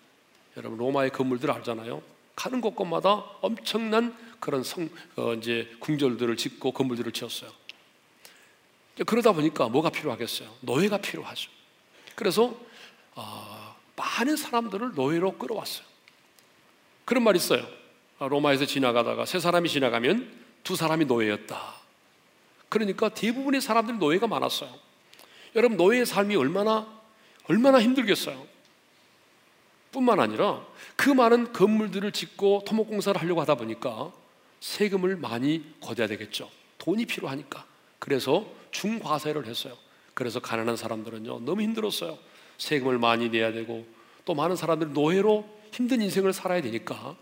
여러분 0.59 0.77
로마의 0.77 1.11
건물들 1.11 1.49
알잖아요. 1.51 2.01
가는 2.35 2.59
곳곳마다 2.59 3.23
엄청난 3.39 4.15
그런 4.41 4.61
성 4.61 4.89
어, 5.15 5.33
이제 5.33 5.73
궁절들을 5.79 6.35
짓고 6.35 6.73
건물들을 6.73 7.13
지었어요. 7.13 7.49
그러다 9.05 9.31
보니까 9.31 9.69
뭐가 9.69 9.89
필요하겠어요? 9.89 10.53
노예가 10.59 10.97
필요하죠. 10.97 11.49
그래서 12.15 12.59
어, 13.15 13.75
많은 13.95 14.35
사람들을 14.35 14.95
노예로 14.95 15.37
끌어왔어요. 15.37 15.85
그런 17.05 17.23
말 17.23 17.37
있어요. 17.37 17.65
아, 18.19 18.27
로마에서 18.27 18.65
지나가다가 18.65 19.25
세 19.25 19.39
사람이 19.39 19.69
지나가면 19.69 20.29
두 20.65 20.75
사람이 20.75 21.05
노예였다. 21.05 21.73
그러니까 22.67 23.07
대부분의 23.07 23.61
사람들이 23.61 23.97
노예가 23.97 24.27
많았어요. 24.27 24.69
여러분 25.55 25.77
노예의 25.77 26.05
삶이 26.05 26.35
얼마나 26.35 26.85
얼마나 27.45 27.81
힘들겠어요. 27.81 28.48
뿐만 29.91 30.19
아니라 30.19 30.65
그 30.95 31.09
많은 31.09 31.53
건물들을 31.53 32.11
짓고 32.11 32.63
토목공사를 32.65 33.19
하려고 33.19 33.41
하다 33.41 33.55
보니까 33.55 34.11
세금을 34.59 35.15
많이 35.15 35.63
걷어야 35.81 36.07
되겠죠. 36.07 36.49
돈이 36.77 37.05
필요하니까. 37.05 37.65
그래서 37.97 38.45
중과세를 38.71 39.47
했어요. 39.47 39.75
그래서 40.13 40.39
가난한 40.39 40.75
사람들은요 40.75 41.41
너무 41.41 41.61
힘들었어요. 41.61 42.17
세금을 42.57 42.97
많이 42.99 43.29
내야 43.29 43.51
되고 43.51 43.87
또 44.25 44.35
많은 44.35 44.55
사람들이 44.55 44.91
노예로 44.91 45.59
힘든 45.71 46.01
인생을 46.01 46.33
살아야 46.33 46.61
되니까 46.61 47.15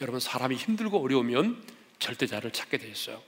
여러분 0.00 0.18
사람이 0.18 0.56
힘들고 0.56 1.02
어려우면 1.02 1.62
절대자를 1.98 2.52
찾게 2.52 2.78
돼 2.78 2.88
있어요. 2.88 3.20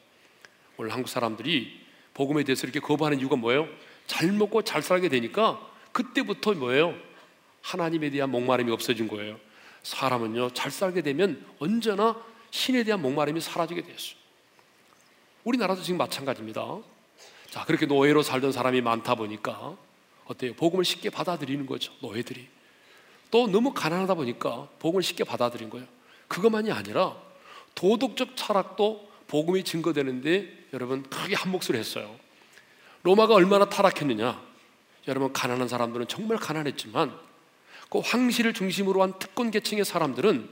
오늘 0.76 0.92
한국 0.92 1.08
사람들이 1.08 1.80
복음에 2.14 2.42
대해서 2.44 2.66
이렇게 2.66 2.80
거부하는 2.80 3.20
이유가 3.20 3.36
뭐예요? 3.36 3.68
잘 4.06 4.32
먹고 4.32 4.62
잘 4.62 4.82
살게 4.82 5.08
되니까 5.08 5.60
그때부터 5.92 6.52
뭐예요? 6.54 6.94
하나님에 7.64 8.10
대한 8.10 8.30
목마름이 8.30 8.70
없어진 8.70 9.08
거예요. 9.08 9.40
사람은요, 9.82 10.50
잘 10.50 10.70
살게 10.70 11.00
되면 11.00 11.44
언제나 11.58 12.14
신에 12.50 12.84
대한 12.84 13.00
목마름이 13.00 13.40
사라지게 13.40 13.82
됐어요. 13.82 14.16
우리나라도 15.44 15.82
지금 15.82 15.96
마찬가지입니다. 15.98 16.78
자, 17.50 17.64
그렇게 17.64 17.86
노예로 17.86 18.22
살던 18.22 18.52
사람이 18.52 18.82
많다 18.82 19.14
보니까 19.14 19.76
어때요? 20.26 20.54
복음을 20.54 20.84
쉽게 20.84 21.08
받아들이는 21.08 21.64
거죠. 21.64 21.92
노예들이. 22.00 22.48
또 23.30 23.48
너무 23.48 23.72
가난하다 23.72 24.14
보니까 24.14 24.68
복음을 24.78 25.02
쉽게 25.02 25.24
받아들인 25.24 25.70
거예요. 25.70 25.86
그것만이 26.28 26.70
아니라 26.70 27.16
도덕적 27.74 28.36
철학도 28.36 29.10
복음이 29.26 29.64
증거되는데 29.64 30.66
여러분 30.74 31.02
크게 31.02 31.34
한 31.34 31.50
몫을 31.50 31.76
했어요. 31.76 32.14
로마가 33.02 33.34
얼마나 33.34 33.68
타락했느냐? 33.68 34.40
여러분 35.08 35.32
가난한 35.32 35.68
사람들은 35.68 36.08
정말 36.08 36.38
가난했지만 36.38 37.23
그 37.90 37.98
황실을 37.98 38.52
중심으로 38.54 39.02
한 39.02 39.18
특권 39.18 39.50
계층의 39.50 39.84
사람들은 39.84 40.48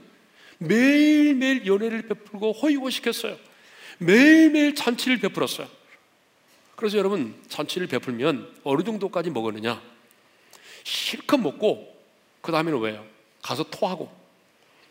매일매일 0.58 1.66
연애를 1.66 2.02
베풀고 2.08 2.52
호의호식했어요. 2.52 3.36
매일매일 3.98 4.74
잔치를 4.74 5.18
베풀었어요. 5.18 5.68
그래서 6.76 6.98
여러분 6.98 7.34
잔치를 7.48 7.86
베풀면 7.86 8.60
어느 8.64 8.82
정도까지 8.82 9.30
먹었느냐? 9.30 9.80
실컷 10.84 11.38
먹고 11.38 11.96
그 12.40 12.50
다음에는 12.50 12.80
왜요? 12.80 13.04
가서 13.40 13.64
토하고 13.64 14.10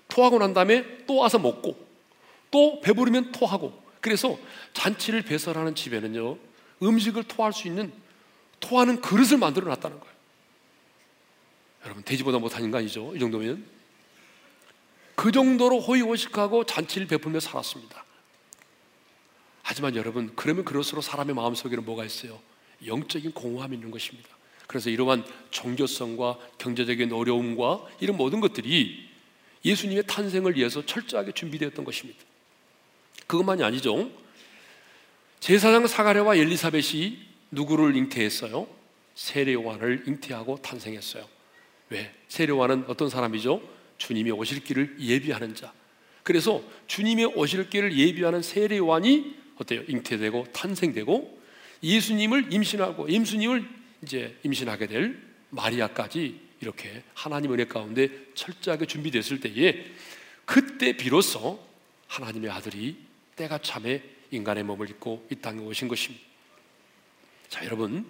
토하고 0.08 0.40
난 0.40 0.54
다음에 0.54 1.06
또 1.06 1.18
와서 1.18 1.40
먹고 1.40 1.78
또 2.50 2.82
배부르면 2.82 3.32
토하고 3.32 3.82
그래서 4.02 4.38
잔치를 4.74 5.22
배설하는 5.22 5.76
집에는요 5.76 6.38
음식을 6.84 7.24
토할 7.26 7.54
수 7.54 7.68
있는 7.68 7.92
토하는 8.60 9.02
그릇을 9.02 9.38
만들어 9.38 9.68
놨다는 9.68 10.00
거예요. 10.00 10.11
여러분 11.86 12.04
돼지보다 12.04 12.40
못한 12.40 12.64
인간이죠. 12.64 13.16
이 13.16 13.20
정도면 13.20 13.66
그 15.16 15.32
정도로 15.32 15.80
호의호식하고 15.80 16.66
잔치를 16.66 17.08
베풀며 17.08 17.40
살았습니다. 17.40 18.06
하지만 19.62 19.96
여러분 19.96 20.32
그러면 20.36 20.66
그럴수록 20.66 21.04
사람의 21.04 21.36
마음 21.36 21.56
속에는 21.56 21.86
뭐가 21.86 22.06
있어요? 22.06 22.40
영적인 22.86 23.32
공허함이 23.32 23.76
있는 23.76 23.92
것입니다. 23.92 24.30
그래서 24.68 24.90
이러한 24.90 25.26
종교성과 25.52 26.40
경제적인 26.58 27.12
어려움과 27.12 27.86
이런 28.00 28.18
모든 28.18 28.40
것들이 28.40 29.10
예수님의 29.64 30.06
탄생을 30.08 30.56
위해서 30.56 30.86
철저하게 30.86 31.34
준비되었던 31.34 31.86
것입니다. 31.86 32.20
그것만이 33.28 33.64
아니죠. 33.64 34.10
제사장 35.40 35.86
사가랴와 35.88 36.36
엘리사벳이 36.36 37.20
누구를 37.52 37.96
잉태했어요? 37.96 38.68
세례요한을 39.16 40.06
잉태하고 40.08 40.58
탄생했어요. 40.62 41.28
왜? 41.92 42.14
세례요한은 42.30 42.86
어떤 42.88 43.10
사람이죠? 43.10 43.62
주님이 43.98 44.32
오실 44.32 44.64
길을 44.64 44.96
예비하는 45.00 45.54
자. 45.54 45.74
그래서 46.24 46.64
주님이 46.88 47.26
오실 47.26 47.70
길을 47.70 47.96
예비하는 47.96 48.42
세례요한이 48.42 49.36
어때요? 49.58 49.84
잉태되고 49.88 50.48
탄생되고 50.54 51.42
예수님을 51.84 52.54
임신하고 52.54 53.10
예수님을 53.10 53.68
이제 54.04 54.38
임신하게 54.44 54.88
될 54.88 55.22
마리아까지 55.50 56.40
이렇게 56.62 57.04
하나님 57.14 57.54
은혜 57.54 57.66
가운데 57.66 58.10
철저하게 58.36 58.86
준비됐을 58.86 59.42
때에 59.42 59.86
그때 60.46 60.96
비로소 60.96 61.60
하나님의 62.08 62.50
아들이 62.50 62.98
때가 63.36 63.58
참에 63.58 64.02
인간의 64.32 64.64
몸을 64.64 64.90
입고 64.90 65.28
이 65.30 65.36
땅에 65.36 65.60
오신 65.60 65.88
것입니다. 65.88 66.24
자, 67.50 67.66
여러분, 67.66 68.10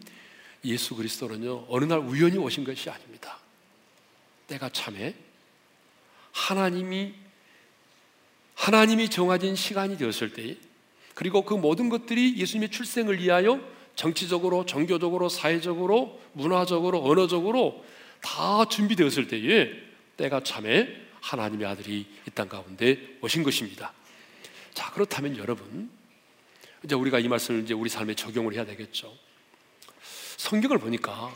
예수 0.64 0.96
그리스도는요, 0.96 1.66
어느 1.68 1.86
날 1.86 2.00
우연히 2.00 2.38
오신 2.38 2.64
것이 2.64 2.90
아닙니다. 2.90 3.41
때가 4.52 4.70
참에 4.70 5.16
하나님이 6.34 7.14
하나님이 8.56 9.10
정해진 9.10 9.56
시간이 9.56 9.98
되었을 9.98 10.34
때 10.34 10.58
그리고 11.16 11.44
그 11.44 11.54
모든 11.54 11.90
것들이 11.90 12.38
예수님의 12.38 12.70
출생을 12.70 13.20
위하여 13.20 13.60
정치적으로, 13.96 14.66
종교적으로, 14.66 15.30
사회적으로, 15.30 16.22
문화적으로, 16.34 17.04
언어적으로 17.04 17.84
다 18.22 18.66
준비되었을 18.66 19.28
때에 19.28 19.72
때가 20.18 20.44
참에 20.44 20.88
하나님의 21.22 21.68
아들이 21.68 22.08
이 22.28 22.32
땅 22.32 22.48
가운데 22.48 23.18
오신 23.22 23.44
것입니다. 23.44 23.94
자, 24.74 24.92
그렇다면 24.92 25.38
여러분, 25.38 25.90
이제 26.84 26.96
우리가 26.96 27.20
이 27.20 27.28
말씀을 27.28 27.64
이제 27.64 27.74
우리 27.74 27.90
삶에 27.90 28.16
적용을 28.16 28.54
해야 28.54 28.66
되겠죠. 28.66 29.14
성경을 30.38 30.80
보니까 30.80 31.36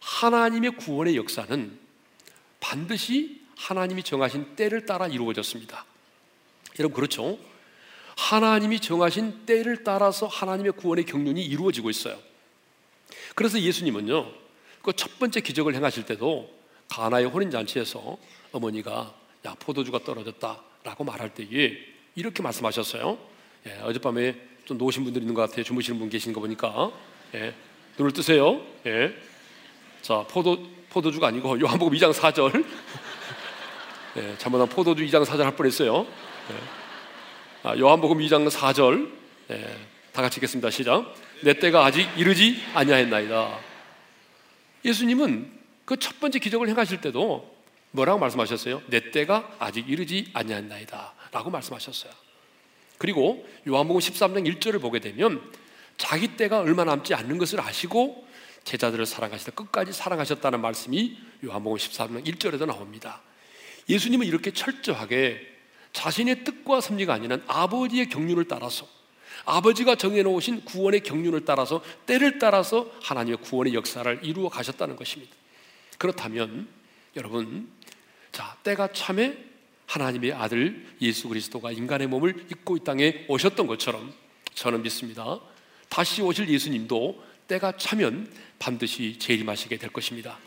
하나님의 0.00 0.76
구원의 0.76 1.16
역사는 1.16 1.81
반드시 2.62 3.40
하나님이 3.56 4.04
정하신 4.04 4.54
때를 4.54 4.86
따라 4.86 5.08
이루어졌습니다. 5.08 5.84
여러분, 6.78 6.94
그렇죠? 6.94 7.38
하나님이 8.16 8.80
정하신 8.80 9.44
때를 9.44 9.82
따라서 9.84 10.26
하나님의 10.26 10.72
구원의 10.72 11.04
경륜이 11.04 11.44
이루어지고 11.44 11.90
있어요. 11.90 12.18
그래서 13.34 13.60
예수님은요, 13.60 14.32
그 14.82 14.92
첫 14.94 15.18
번째 15.18 15.40
기적을 15.40 15.74
행하실 15.74 16.06
때도 16.06 16.50
가나의 16.88 17.26
혼인 17.26 17.50
잔치에서 17.50 18.16
어머니가 18.52 19.14
야 19.44 19.56
포도주가 19.58 19.98
떨어졌다라고 20.00 21.04
말할 21.04 21.34
때에 21.34 21.76
이렇게 22.14 22.42
말씀하셨어요. 22.42 23.18
예, 23.66 23.78
어젯밤에 23.82 24.36
좀 24.64 24.78
노신 24.78 25.04
분들 25.04 25.22
있는 25.22 25.34
것 25.34 25.42
같아요. 25.42 25.64
주무시는 25.64 25.98
분 25.98 26.08
계신 26.08 26.32
거 26.32 26.40
보니까 26.40 26.92
예, 27.34 27.54
눈을 27.98 28.12
뜨세요. 28.12 28.64
예. 28.86 29.14
자 30.02 30.24
포도 30.28 30.68
포도주가 30.92 31.28
아니고 31.28 31.58
요한복음 31.60 31.96
2장 31.96 32.12
4절. 32.12 32.64
예, 34.18 34.34
잘못한 34.36 34.68
포도주 34.68 35.04
2장 35.06 35.24
4절 35.24 35.38
할 35.38 35.56
뻔했어요. 35.56 36.06
예. 36.50 37.68
아, 37.68 37.76
요한복음 37.76 38.18
2장 38.18 38.50
4절. 38.50 39.10
예, 39.50 39.76
다 40.12 40.20
같이 40.20 40.36
읽겠습니다. 40.36 40.70
시작. 40.70 41.14
내 41.42 41.54
때가 41.54 41.84
아직 41.86 42.06
이르지 42.16 42.62
아니하였나이다. 42.74 43.58
예수님은 44.84 45.50
그 45.84 45.96
첫 45.96 46.20
번째 46.20 46.38
기적을 46.38 46.68
행하실 46.68 47.00
때도 47.00 47.50
뭐라고 47.90 48.18
말씀하셨어요? 48.20 48.82
내 48.86 49.10
때가 49.10 49.56
아직 49.58 49.88
이르지 49.88 50.30
아니하였나이다. 50.32 51.14
라고 51.32 51.50
말씀하셨어요. 51.50 52.12
그리고 52.98 53.46
요한복음 53.66 54.00
13장 54.00 54.46
1절을 54.60 54.80
보게 54.80 55.00
되면 55.00 55.42
자기 55.96 56.36
때가 56.36 56.60
얼마 56.60 56.84
남지 56.84 57.14
않는 57.14 57.38
것을 57.38 57.60
아시고 57.60 58.26
제자들을 58.64 59.06
사랑하시다 59.06 59.52
끝까지 59.52 59.92
사랑하셨다는 59.92 60.60
말씀이 60.60 61.18
요한복음 61.44 61.76
13장 61.78 62.26
1절에도 62.26 62.66
나옵니다. 62.66 63.22
예수님은 63.88 64.26
이렇게 64.26 64.52
철저하게 64.52 65.48
자신의 65.92 66.44
뜻과 66.44 66.80
섭리가 66.80 67.14
아니라 67.14 67.38
아버지의 67.46 68.08
경륜을 68.08 68.46
따라서 68.48 68.86
아버지가 69.44 69.96
정해놓으신 69.96 70.64
구원의 70.64 71.00
경륜을 71.00 71.44
따라서 71.44 71.82
때를 72.06 72.38
따라서 72.38 72.90
하나님의 73.02 73.38
구원의 73.38 73.74
역사를 73.74 74.20
이루어 74.22 74.48
가셨다는 74.48 74.96
것입니다. 74.96 75.34
그렇다면 75.98 76.68
여러분, 77.16 77.68
자 78.30 78.56
때가 78.62 78.92
참에 78.92 79.36
하나님의 79.86 80.32
아들 80.32 80.86
예수 81.00 81.28
그리스도가 81.28 81.72
인간의 81.72 82.06
몸을 82.06 82.46
입고 82.50 82.76
이 82.76 82.80
땅에 82.84 83.26
오셨던 83.28 83.66
것처럼 83.66 84.14
저는 84.54 84.82
믿습니다. 84.82 85.40
다시 85.88 86.22
오실 86.22 86.48
예수님도 86.48 87.22
때가 87.48 87.76
차면 87.76 88.32
반드시 88.62 89.18
재림하시게 89.18 89.76
될 89.76 89.90
것입니다. 89.90 90.38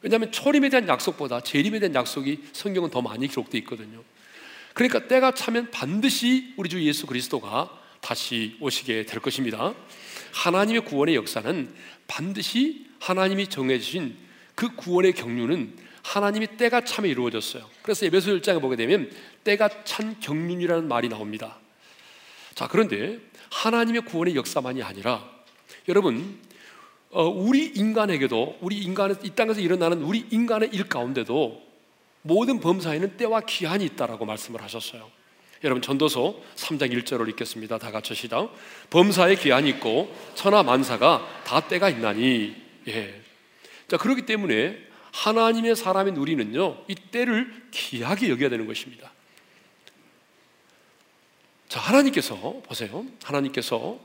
왜냐하면 0.00 0.32
초림에 0.32 0.70
대한 0.70 0.88
약속보다 0.88 1.42
재림에 1.42 1.78
대한 1.78 1.94
약속이 1.94 2.44
성경은 2.54 2.88
더 2.88 3.02
많이 3.02 3.28
기록되어 3.28 3.58
있거든요. 3.60 4.02
그러니까 4.72 5.06
때가 5.06 5.32
차면 5.34 5.70
반드시 5.70 6.54
우리 6.56 6.70
주 6.70 6.82
예수 6.82 7.06
그리스도가 7.06 7.70
다시 8.00 8.56
오시게 8.58 9.04
될 9.04 9.20
것입니다. 9.20 9.74
하나님의 10.32 10.86
구원의 10.86 11.14
역사는 11.16 11.74
반드시 12.06 12.86
하나님이 13.00 13.48
정해주신 13.48 14.16
그 14.54 14.74
구원의 14.74 15.12
경륜은 15.12 15.76
하나님이 16.02 16.56
때가 16.56 16.84
참에 16.84 17.08
이루어졌어요. 17.10 17.68
그래서 17.82 18.06
에베소 18.06 18.30
1장에 18.38 18.62
보게 18.62 18.76
되면 18.76 19.10
때가 19.44 19.84
찬 19.84 20.18
경륜이라는 20.20 20.88
말이 20.88 21.10
나옵니다. 21.10 21.58
자, 22.54 22.66
그런데 22.66 23.18
하나님의 23.50 24.06
구원의 24.06 24.36
역사만이 24.36 24.82
아니라 24.82 25.28
여러분 25.88 26.40
어, 27.14 27.28
우리 27.28 27.66
인간에게도 27.66 28.58
우리 28.60 28.78
인간의 28.78 29.18
이 29.22 29.30
땅에서 29.30 29.60
일어나는 29.60 30.02
우리 30.02 30.26
인간의 30.30 30.70
일 30.72 30.88
가운데도 30.88 31.62
모든 32.22 32.58
범사에는 32.58 33.16
때와 33.16 33.42
기한이 33.42 33.84
있다라고 33.84 34.24
말씀을 34.24 34.60
하셨어요. 34.60 35.08
여러분 35.62 35.80
전도서 35.80 36.34
3장 36.56 36.92
1절을 36.92 37.28
읽겠습니다. 37.30 37.78
다 37.78 37.92
같이 37.92 38.16
시작. 38.16 38.52
범사에 38.90 39.36
기한이 39.36 39.70
있고 39.70 40.12
천하 40.34 40.64
만사가 40.64 41.42
다 41.44 41.60
때가 41.60 41.88
있나니. 41.88 42.56
예. 42.88 43.22
자 43.86 43.96
그렇기 43.96 44.26
때문에 44.26 44.76
하나님의 45.12 45.76
사람인 45.76 46.16
우리는요 46.16 46.84
이 46.88 46.96
때를 46.96 47.68
귀하게 47.70 48.30
여겨야 48.30 48.48
되는 48.48 48.66
것입니다. 48.66 49.12
자, 51.68 51.78
하나님께서 51.78 52.60
보세요. 52.64 53.06
하나님께서 53.22 53.98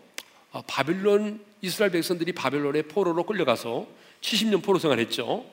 아, 0.51 0.61
바빌론 0.67 1.48
이스라엘 1.61 1.91
백성들이 1.91 2.33
바빌론의 2.33 2.83
포로로 2.83 3.25
끌려가서 3.25 3.87
70년 4.21 4.63
포로 4.63 4.79
생활했죠. 4.79 5.45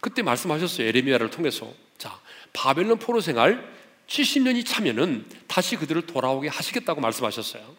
그때 0.00 0.22
말씀하셨어요. 0.22 0.86
에레미야를 0.86 1.30
통해서. 1.30 1.72
자, 1.98 2.20
바벨론 2.52 2.98
포로 2.98 3.20
생활 3.20 3.76
70년이 4.06 4.64
차면은 4.64 5.26
다시 5.48 5.76
그들을 5.76 6.06
돌아오게 6.06 6.48
하시겠다고 6.48 7.00
말씀하셨어요. 7.00 7.76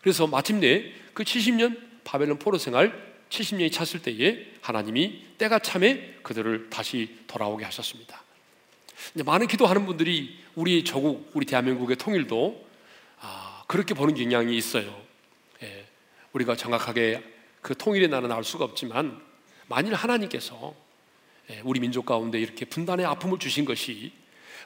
그래서 0.00 0.26
마침내 0.26 0.92
그 1.12 1.22
70년 1.22 1.78
바벨론 2.04 2.38
포로 2.38 2.56
생활 2.56 3.08
70년이 3.28 3.70
찼을 3.70 4.00
때에 4.02 4.46
하나님이 4.62 5.24
때가 5.36 5.58
참에 5.58 6.14
그들을 6.22 6.70
다시 6.70 7.18
돌아오게 7.26 7.64
하셨습니다. 7.66 8.22
많은 9.24 9.46
기도하는 9.46 9.86
분들이 9.86 10.38
우리 10.54 10.82
조국, 10.84 11.30
우리 11.34 11.46
대한민국의 11.46 11.96
통일도 11.96 12.66
아, 13.20 13.64
그렇게 13.66 13.94
보는 13.94 14.14
경향이 14.14 14.56
있어요. 14.56 15.07
예, 16.28 16.32
우리가 16.32 16.56
정확하게 16.56 17.22
그 17.62 17.76
통일의 17.76 18.08
나는 18.08 18.32
알 18.32 18.44
수가 18.44 18.64
없지만 18.64 19.20
만일 19.66 19.94
하나님께서 19.94 20.74
예, 21.50 21.60
우리 21.64 21.80
민족 21.80 22.06
가운데 22.06 22.38
이렇게 22.38 22.64
분단의 22.64 23.06
아픔을 23.06 23.38
주신 23.38 23.64
것이 23.64 24.12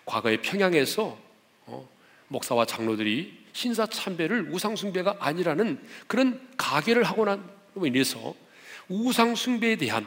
과거에 0.05 0.39
평양에서 0.39 1.19
어, 1.67 1.89
목사와 2.29 2.67
장로들이 2.67 3.43
신사 3.53 3.87
참배를 3.87 4.49
우상 4.53 4.77
숭배가 4.77 5.17
아니라는 5.21 5.81
그런 6.07 6.49
가계를 6.57 7.05
하고 7.05 7.25
난 7.25 7.49
인해서 7.77 8.35
우상 8.89 9.35
숭배에 9.35 9.77
대한 9.77 10.07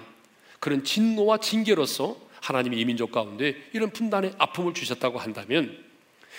그런 0.60 0.84
진노와 0.84 1.38
징계로서 1.39 2.18
하나님이 2.41 2.80
이 2.80 2.86
민족 2.86 3.12
가운데 3.12 3.56
이런 3.74 3.91
분단의 3.91 4.34
아픔을 4.38 4.74
주셨다고 4.74 5.20
한다면 5.20 5.84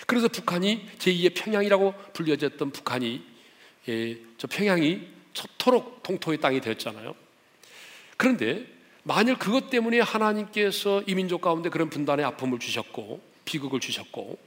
그래서 0.06 0.28
북한이 0.28 0.86
제2의 0.98 1.34
평양이라고 1.34 1.94
불려졌던 2.12 2.72
북한이 2.72 3.35
예, 3.88 4.18
저 4.38 4.46
평양이 4.46 5.00
초토록 5.32 6.02
동토의 6.02 6.40
땅이 6.40 6.60
되었잖아요. 6.60 7.14
그런데 8.16 8.66
만일 9.02 9.38
그것 9.38 9.70
때문에 9.70 10.00
하나님께서 10.00 11.02
이 11.06 11.14
민족 11.14 11.40
가운데 11.40 11.68
그런 11.68 11.90
분단의 11.90 12.24
아픔을 12.24 12.58
주셨고 12.58 13.20
비극을 13.44 13.78
주셨고 13.78 14.38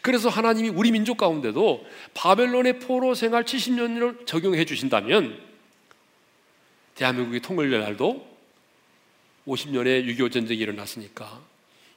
그래서 0.00 0.28
하나님이 0.28 0.70
우리 0.70 0.90
민족 0.90 1.18
가운데도 1.18 1.86
바벨론의 2.14 2.80
포로 2.80 3.14
생활 3.14 3.44
70년을 3.44 4.26
적용해 4.26 4.64
주신다면 4.64 5.38
대한민국의 6.96 7.40
통일의 7.40 7.80
날도 7.80 8.32
50년의 9.46 10.06
6.25 10.06 10.32
전쟁이 10.32 10.60
일어났으니까 10.60 11.40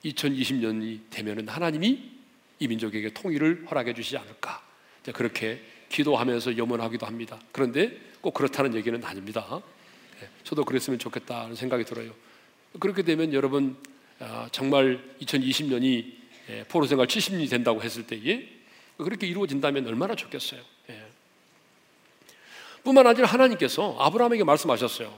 2020년이 0.03 1.09
되면은 1.09 1.47
하나님이 1.47 2.11
이 2.59 2.67
민족에게 2.67 3.09
통일을 3.11 3.65
허락해 3.69 3.93
주시지 3.93 4.17
않을까. 4.17 4.63
그렇게 5.13 5.61
기도하면서 5.89 6.57
염원하기도 6.57 7.05
합니다. 7.05 7.39
그런데 7.51 7.97
꼭 8.21 8.33
그렇다는 8.33 8.73
얘기는 8.75 9.03
아닙니다. 9.03 9.61
예, 10.21 10.29
저도 10.43 10.63
그랬으면 10.63 10.99
좋겠다는 10.99 11.55
생각이 11.55 11.83
들어요. 11.85 12.11
그렇게 12.79 13.03
되면 13.03 13.33
여러분 13.33 13.77
아, 14.19 14.47
정말 14.51 15.03
2020년이 15.21 16.13
예, 16.49 16.63
포로 16.65 16.85
생활 16.85 17.07
70년이 17.07 17.49
된다고 17.49 17.81
했을 17.81 18.05
때에 18.05 18.47
그렇게 18.97 19.27
이루어진다면 19.27 19.87
얼마나 19.87 20.15
좋겠어요. 20.15 20.61
예. 20.89 21.05
뿐만 22.83 23.07
아니라 23.07 23.27
하나님께서 23.27 23.97
아브라함에게 23.99 24.43
말씀하셨어요. 24.43 25.13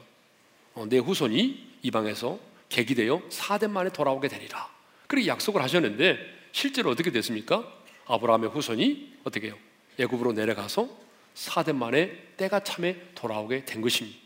어, 0.76 0.86
내 0.88 0.98
후손이 0.98 1.68
이방에서 1.84 2.40
계기되어 2.70 3.24
사대 3.30 3.68
만에 3.68 3.90
돌아오게 3.90 4.28
되리라. 4.28 4.70
그렇게 5.08 5.28
약속을 5.28 5.62
하셨는데 5.62 6.18
실제로 6.52 6.90
어떻게 6.90 7.12
됐습니까? 7.12 7.72
아브라함의 8.06 8.50
후손이 8.50 9.18
어떻게 9.24 9.48
해요? 9.48 9.58
애굽으로 10.00 10.34
내려가서 10.34 10.90
사대 11.34 11.72
만에 11.72 12.12
때가 12.38 12.64
참에 12.64 12.96
돌아오게 13.16 13.66
된 13.66 13.82
것입니다. 13.82 14.18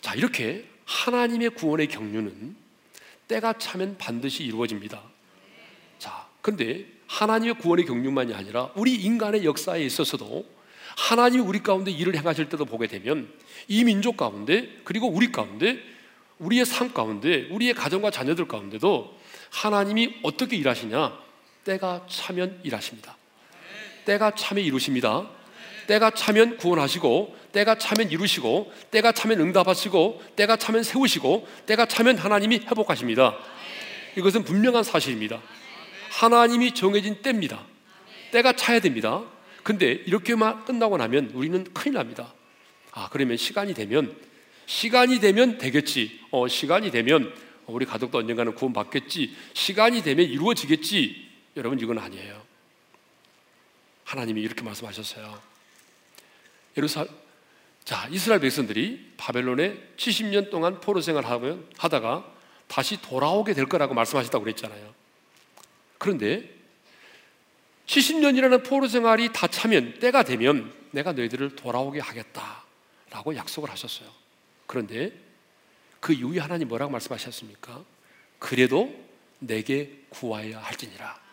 자, 0.00 0.14
이렇게 0.14 0.68
하나님의 0.84 1.50
구원의 1.50 1.88
경륜은 1.88 2.56
때가 3.28 3.54
차면 3.58 3.96
반드시 3.96 4.44
이루어집니다. 4.44 5.02
자, 5.98 6.28
근데 6.42 6.86
하나님의 7.06 7.54
구원의 7.58 7.86
경륜만이 7.86 8.34
아니라 8.34 8.70
우리 8.74 8.94
인간의 8.94 9.44
역사에 9.44 9.82
있어서도 9.82 10.44
하나님이 10.96 11.42
우리 11.42 11.62
가운데 11.62 11.90
일을 11.90 12.16
행하실 12.16 12.48
때도 12.48 12.64
보게 12.64 12.86
되면 12.86 13.32
이 13.68 13.84
민족 13.84 14.16
가운데 14.16 14.80
그리고 14.84 15.08
우리 15.08 15.32
가운데 15.32 15.78
우리의 16.38 16.66
삶 16.66 16.92
가운데 16.92 17.48
우리의 17.50 17.74
가정과 17.74 18.10
자녀들 18.10 18.48
가운데도 18.48 19.18
하나님이 19.50 20.20
어떻게 20.22 20.56
일하시냐? 20.56 21.18
때가 21.64 22.06
차면 22.10 22.60
일하십니다. 22.62 23.16
때가 24.04 24.32
차면 24.34 24.64
이루십니다. 24.64 25.28
때가 25.86 26.10
차면 26.10 26.56
구원하시고 26.56 27.36
때가 27.52 27.76
차면 27.76 28.10
이루시고 28.10 28.72
때가 28.90 29.12
차면 29.12 29.40
응답하시고 29.40 30.22
때가 30.36 30.56
차면 30.56 30.82
세우시고 30.82 31.46
때가 31.66 31.86
차면 31.86 32.16
하나님이 32.16 32.60
회복하십니다. 32.66 33.36
이것은 34.16 34.44
분명한 34.44 34.84
사실입니다. 34.84 35.40
하나님이 36.10 36.72
정해진 36.72 37.22
때입니다. 37.22 37.64
때가 38.30 38.54
차야 38.54 38.80
됩니다. 38.80 39.22
근데 39.62 39.92
이렇게만 40.06 40.64
끝나고 40.64 40.96
나면 40.96 41.30
우리는 41.34 41.64
큰일 41.72 41.94
납니다. 41.94 42.32
아, 42.92 43.08
그러면 43.10 43.36
시간이 43.36 43.74
되면 43.74 44.14
시간이 44.66 45.20
되면 45.20 45.58
되겠지. 45.58 46.20
어, 46.30 46.48
시간이 46.48 46.90
되면 46.90 47.34
우리 47.66 47.86
가족도 47.86 48.18
언젠가는 48.18 48.54
구원받겠지. 48.54 49.34
시간이 49.54 50.02
되면 50.02 50.26
이루어지겠지. 50.26 51.28
여러분 51.56 51.78
이건 51.80 51.98
아니에요. 51.98 52.43
하나님이 54.14 54.40
이렇게 54.40 54.62
말씀하셨어요. 54.62 55.40
예루살 56.76 57.08
자, 57.84 58.08
이스라엘 58.10 58.40
백성들이 58.40 59.14
바벨론에 59.16 59.76
70년 59.96 60.50
동안 60.50 60.80
포로 60.80 61.00
생활하면 61.00 61.68
하다가 61.76 62.32
다시 62.66 63.00
돌아오게 63.02 63.52
될 63.52 63.66
거라고 63.66 63.92
말씀하셨다고 63.92 64.42
그랬잖아요. 64.44 64.94
그런데 65.98 66.48
70년이라는 67.86 68.64
포로 68.64 68.88
생활이 68.88 69.32
다 69.32 69.46
차면 69.48 69.98
때가 69.98 70.22
되면 70.22 70.72
내가 70.92 71.12
너희들을 71.12 71.56
돌아오게 71.56 72.00
하겠다라고 72.00 73.36
약속을 73.36 73.68
하셨어요. 73.68 74.08
그런데 74.66 75.12
그 76.00 76.12
이후에 76.14 76.38
하나님 76.38 76.68
뭐라고 76.68 76.90
말씀하셨습니까? 76.92 77.84
그래도 78.38 78.94
내게 79.40 80.04
구하여야 80.08 80.60
할지니라. 80.60 81.23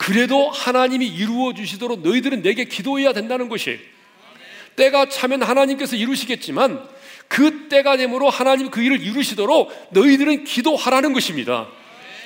그래도 0.00 0.48
하나님이 0.48 1.06
이루어 1.06 1.52
주시도록 1.52 2.00
너희들은 2.00 2.40
내게 2.40 2.64
기도해야 2.64 3.12
된다는 3.12 3.50
것이 3.50 3.78
때가 4.74 5.10
차면 5.10 5.42
하나님께서 5.42 5.94
이루시겠지만 5.94 6.88
그 7.28 7.68
때가 7.68 7.98
되므로 7.98 8.30
하나님 8.30 8.70
그 8.70 8.80
일을 8.80 9.02
이루시도록 9.02 9.88
너희들은 9.90 10.44
기도하라는 10.44 11.12
것입니다. 11.12 11.68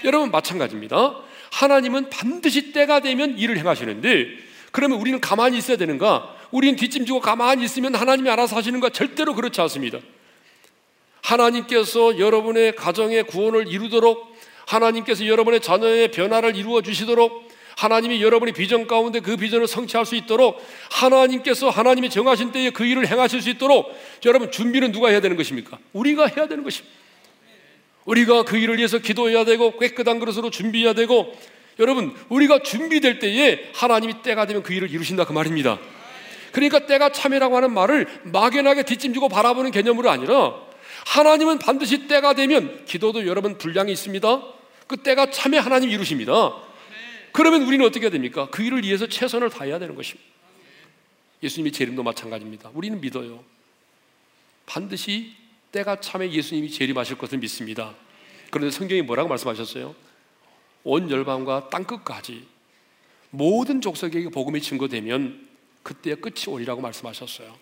여러분 0.04 0.30
마찬가지입니다. 0.30 1.16
하나님은 1.50 2.10
반드시 2.10 2.70
때가 2.72 3.00
되면 3.00 3.36
일을 3.36 3.58
행하시는데 3.58 4.28
그러면 4.70 5.00
우리는 5.00 5.20
가만히 5.20 5.58
있어야 5.58 5.76
되는가? 5.76 6.32
우리는 6.52 6.76
뒷짐지고 6.76 7.18
가만히 7.18 7.64
있으면 7.64 7.96
하나님이 7.96 8.30
알아서 8.30 8.54
하시는가? 8.54 8.90
절대로 8.90 9.34
그렇지 9.34 9.60
않습니다. 9.62 9.98
하나님께서 11.22 12.20
여러분의 12.20 12.76
가정의 12.76 13.24
구원을 13.24 13.66
이루도록 13.66 14.32
하나님께서 14.64 15.26
여러분의 15.26 15.60
자녀의 15.60 16.12
변화를 16.12 16.54
이루어 16.54 16.80
주시도록 16.80 17.52
하나님이 17.76 18.22
여러분의 18.22 18.54
비전 18.54 18.86
가운데 18.86 19.20
그 19.20 19.36
비전을 19.36 19.66
성취할 19.66 20.06
수 20.06 20.14
있도록 20.14 20.64
하나님께서 20.90 21.70
하나님이 21.70 22.10
정하신 22.10 22.52
때에 22.52 22.70
그 22.70 22.84
일을 22.84 23.06
행하실 23.06 23.42
수 23.42 23.50
있도록 23.50 23.94
여러분 24.24 24.50
준비는 24.50 24.92
누가 24.92 25.08
해야 25.08 25.20
되는 25.20 25.36
것입니까? 25.36 25.78
우리가 25.92 26.26
해야 26.26 26.46
되는 26.46 26.62
것입니다. 26.62 26.94
우리가 28.04 28.44
그 28.44 28.56
일을 28.56 28.78
위해서 28.78 28.98
기도해야 28.98 29.44
되고 29.44 29.78
깨끗한 29.78 30.18
그릇으로 30.20 30.50
준비해야 30.50 30.92
되고 30.92 31.34
여러분 31.78 32.14
우리가 32.28 32.60
준비될 32.60 33.18
때에 33.18 33.70
하나님이 33.74 34.22
때가 34.22 34.46
되면 34.46 34.62
그 34.62 34.72
일을 34.72 34.90
이루신다 34.90 35.24
그 35.24 35.32
말입니다. 35.32 35.78
그러니까 36.52 36.86
때가 36.86 37.10
참이라고 37.10 37.56
하는 37.56 37.72
말을 37.72 38.06
막연하게 38.24 38.84
뒷짐지고 38.84 39.28
바라보는 39.28 39.72
개념으로 39.72 40.10
아니라 40.10 40.54
하나님은 41.06 41.58
반드시 41.58 42.06
때가 42.06 42.34
되면 42.34 42.84
기도도 42.84 43.26
여러분 43.26 43.58
분량이 43.58 43.90
있습니다. 43.90 44.42
그 44.86 44.98
때가 44.98 45.30
참에 45.30 45.58
하나님 45.58 45.90
이루십니다. 45.90 46.63
그러면 47.34 47.62
우리는 47.62 47.84
어떻게 47.84 48.04
해야 48.04 48.10
됩니까? 48.12 48.48
그 48.48 48.62
일을 48.62 48.84
위해서 48.84 49.08
최선을 49.08 49.50
다해야 49.50 49.80
되는 49.80 49.96
것입니다. 49.96 50.24
예수님이 51.42 51.72
재림도 51.72 52.04
마찬가지입니다. 52.04 52.70
우리는 52.74 53.00
믿어요. 53.00 53.42
반드시 54.66 55.34
때가 55.72 55.98
참에 55.98 56.30
예수님이 56.30 56.70
재림하실 56.70 57.18
것을 57.18 57.38
믿습니다. 57.38 57.92
그런데 58.52 58.70
성경이 58.70 59.02
뭐라고 59.02 59.28
말씀하셨어요? 59.30 59.96
온 60.84 61.10
열방과 61.10 61.70
땅 61.70 61.82
끝까지 61.82 62.46
모든 63.30 63.80
족속에게 63.80 64.28
복음이 64.28 64.62
증거되면 64.62 65.48
그때의 65.82 66.20
끝이 66.20 66.44
오리라고 66.46 66.80
말씀하셨어요. 66.82 67.52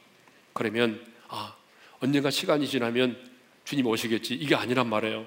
그러면 0.53 1.03
아 1.29 1.57
언젠가 2.01 2.31
시간이 2.31 2.69
지나면 2.69 3.19
주님 3.65 3.87
오시겠지 3.87 4.35
이게 4.35 4.55
아니란 4.55 4.91
말이에요. 4.91 5.25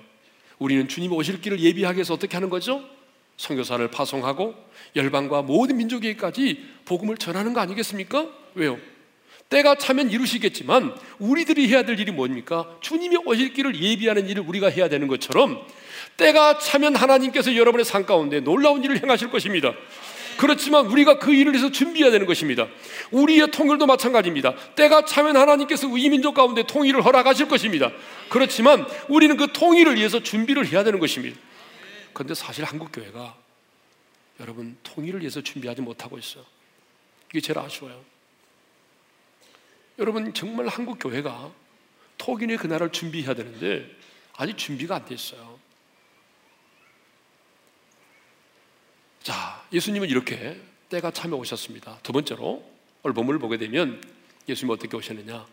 우리는 0.59 0.87
주님 0.87 1.13
오실 1.13 1.41
길을 1.41 1.59
예비하기 1.59 1.97
위해서 1.97 2.13
어떻게 2.13 2.35
하는 2.37 2.51
거죠? 2.51 2.87
선교사를 3.37 3.87
파송하고 3.89 4.55
열방과 4.95 5.41
모든 5.41 5.77
민족에게까지 5.77 6.63
복음을 6.85 7.17
전하는 7.17 7.53
거 7.53 7.59
아니겠습니까? 7.61 8.27
왜요? 8.55 8.77
때가 9.49 9.75
차면 9.75 10.09
이루시겠지만 10.09 10.95
우리들이 11.19 11.67
해야 11.67 11.83
될 11.83 11.99
일이 11.99 12.11
뭡니까? 12.11 12.77
주님이 12.81 13.17
오실 13.25 13.53
길을 13.53 13.79
예비하는 13.79 14.27
일을 14.27 14.43
우리가 14.47 14.69
해야 14.69 14.89
되는 14.89 15.07
것처럼 15.07 15.61
때가 16.17 16.57
차면 16.59 16.95
하나님께서 16.95 17.55
여러분의 17.55 17.85
삶 17.85 18.05
가운데 18.05 18.39
놀라운 18.39 18.83
일을 18.83 19.01
행하실 19.03 19.29
것입니다. 19.29 19.73
그렇지만 20.37 20.87
우리가 20.87 21.19
그 21.19 21.33
일을 21.33 21.53
위해서 21.53 21.71
준비해야 21.71 22.11
되는 22.11 22.25
것입니다. 22.25 22.67
우리의 23.11 23.51
통일도 23.51 23.85
마찬가지입니다. 23.85 24.53
때가 24.75 25.05
차면 25.05 25.37
하나님께서 25.37 25.87
이 25.97 26.09
민족 26.09 26.33
가운데 26.33 26.63
통일을 26.63 27.05
허락하실 27.05 27.47
것입니다. 27.47 27.91
그렇지만 28.29 28.85
우리는 29.07 29.37
그 29.37 29.47
통일을 29.53 29.95
위해서 29.95 30.19
준비를 30.19 30.67
해야 30.67 30.83
되는 30.83 30.99
것입니다. 30.99 31.37
그런데 32.15 32.33
사실 32.33 32.63
한국 32.63 32.91
교회가 32.93 33.37
여러분 34.39 34.77
통일을 34.83 35.19
위해서 35.19 35.41
준비하지 35.41 35.81
못하고 35.81 36.17
있어요. 36.17 36.45
이게 37.29 37.41
제일 37.41 37.59
아쉬워요. 37.59 38.03
여러분 39.99 40.33
정말 40.33 40.67
한국 40.67 40.97
교회가 40.97 41.51
토긴의 42.17 42.57
그날을 42.57 42.91
준비해야 42.93 43.33
되는데 43.33 43.93
아직 44.37 44.57
준비가 44.57 44.95
안 44.95 45.05
됐어요. 45.05 45.59
자, 49.21 49.65
예수님은 49.73 50.07
이렇게 50.07 50.61
때가 50.87 51.11
참여 51.11 51.35
오셨습니다. 51.35 51.99
두 52.01 52.13
번째로 52.13 52.63
오늘 53.03 53.13
본문을 53.13 53.39
보게 53.39 53.57
되면 53.57 54.01
예수님 54.47 54.71
어떻게 54.71 54.95
오셨느냐? 54.95 55.45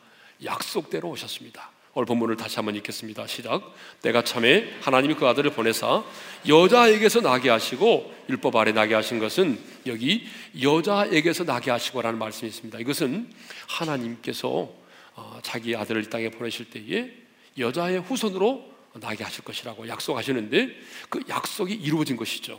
약속대로 0.45 1.09
오셨습니다. 1.09 1.71
오늘 1.95 2.07
본문을 2.07 2.39
다시 2.39 2.57
한번 2.57 2.75
읽겠습니다. 2.77 3.27
시작. 3.27 3.75
때가 4.01 4.25
참에 4.25 4.67
하나님이 4.81 5.15
그 5.15 5.27
아들을 5.27 5.51
보내사 5.51 6.03
여자에게서 6.49 7.21
나게 7.21 7.51
하시고 7.51 8.15
율법 8.31 8.57
아래 8.57 8.73
나게 8.73 8.95
하신 8.95 9.19
것은 9.19 9.61
여기 9.85 10.27
여자에게서 10.63 11.45
나게 11.45 11.71
하시고라는 11.71 12.19
말씀이 12.19 12.49
있습니다. 12.49 12.79
이것은 12.79 13.31
하나님께서 13.69 14.73
어, 15.15 15.39
자기 15.43 15.77
아들을 15.77 16.05
이 16.05 16.09
땅에 16.09 16.31
보내실 16.31 16.71
때에 16.71 17.13
여자의 17.59 18.01
후손으로 18.01 18.73
나게 18.95 19.23
하실 19.25 19.45
것이라고 19.45 19.87
약속하시는데 19.87 20.75
그 21.11 21.21
약속이 21.29 21.75
이루어진 21.75 22.17
것이죠. 22.17 22.59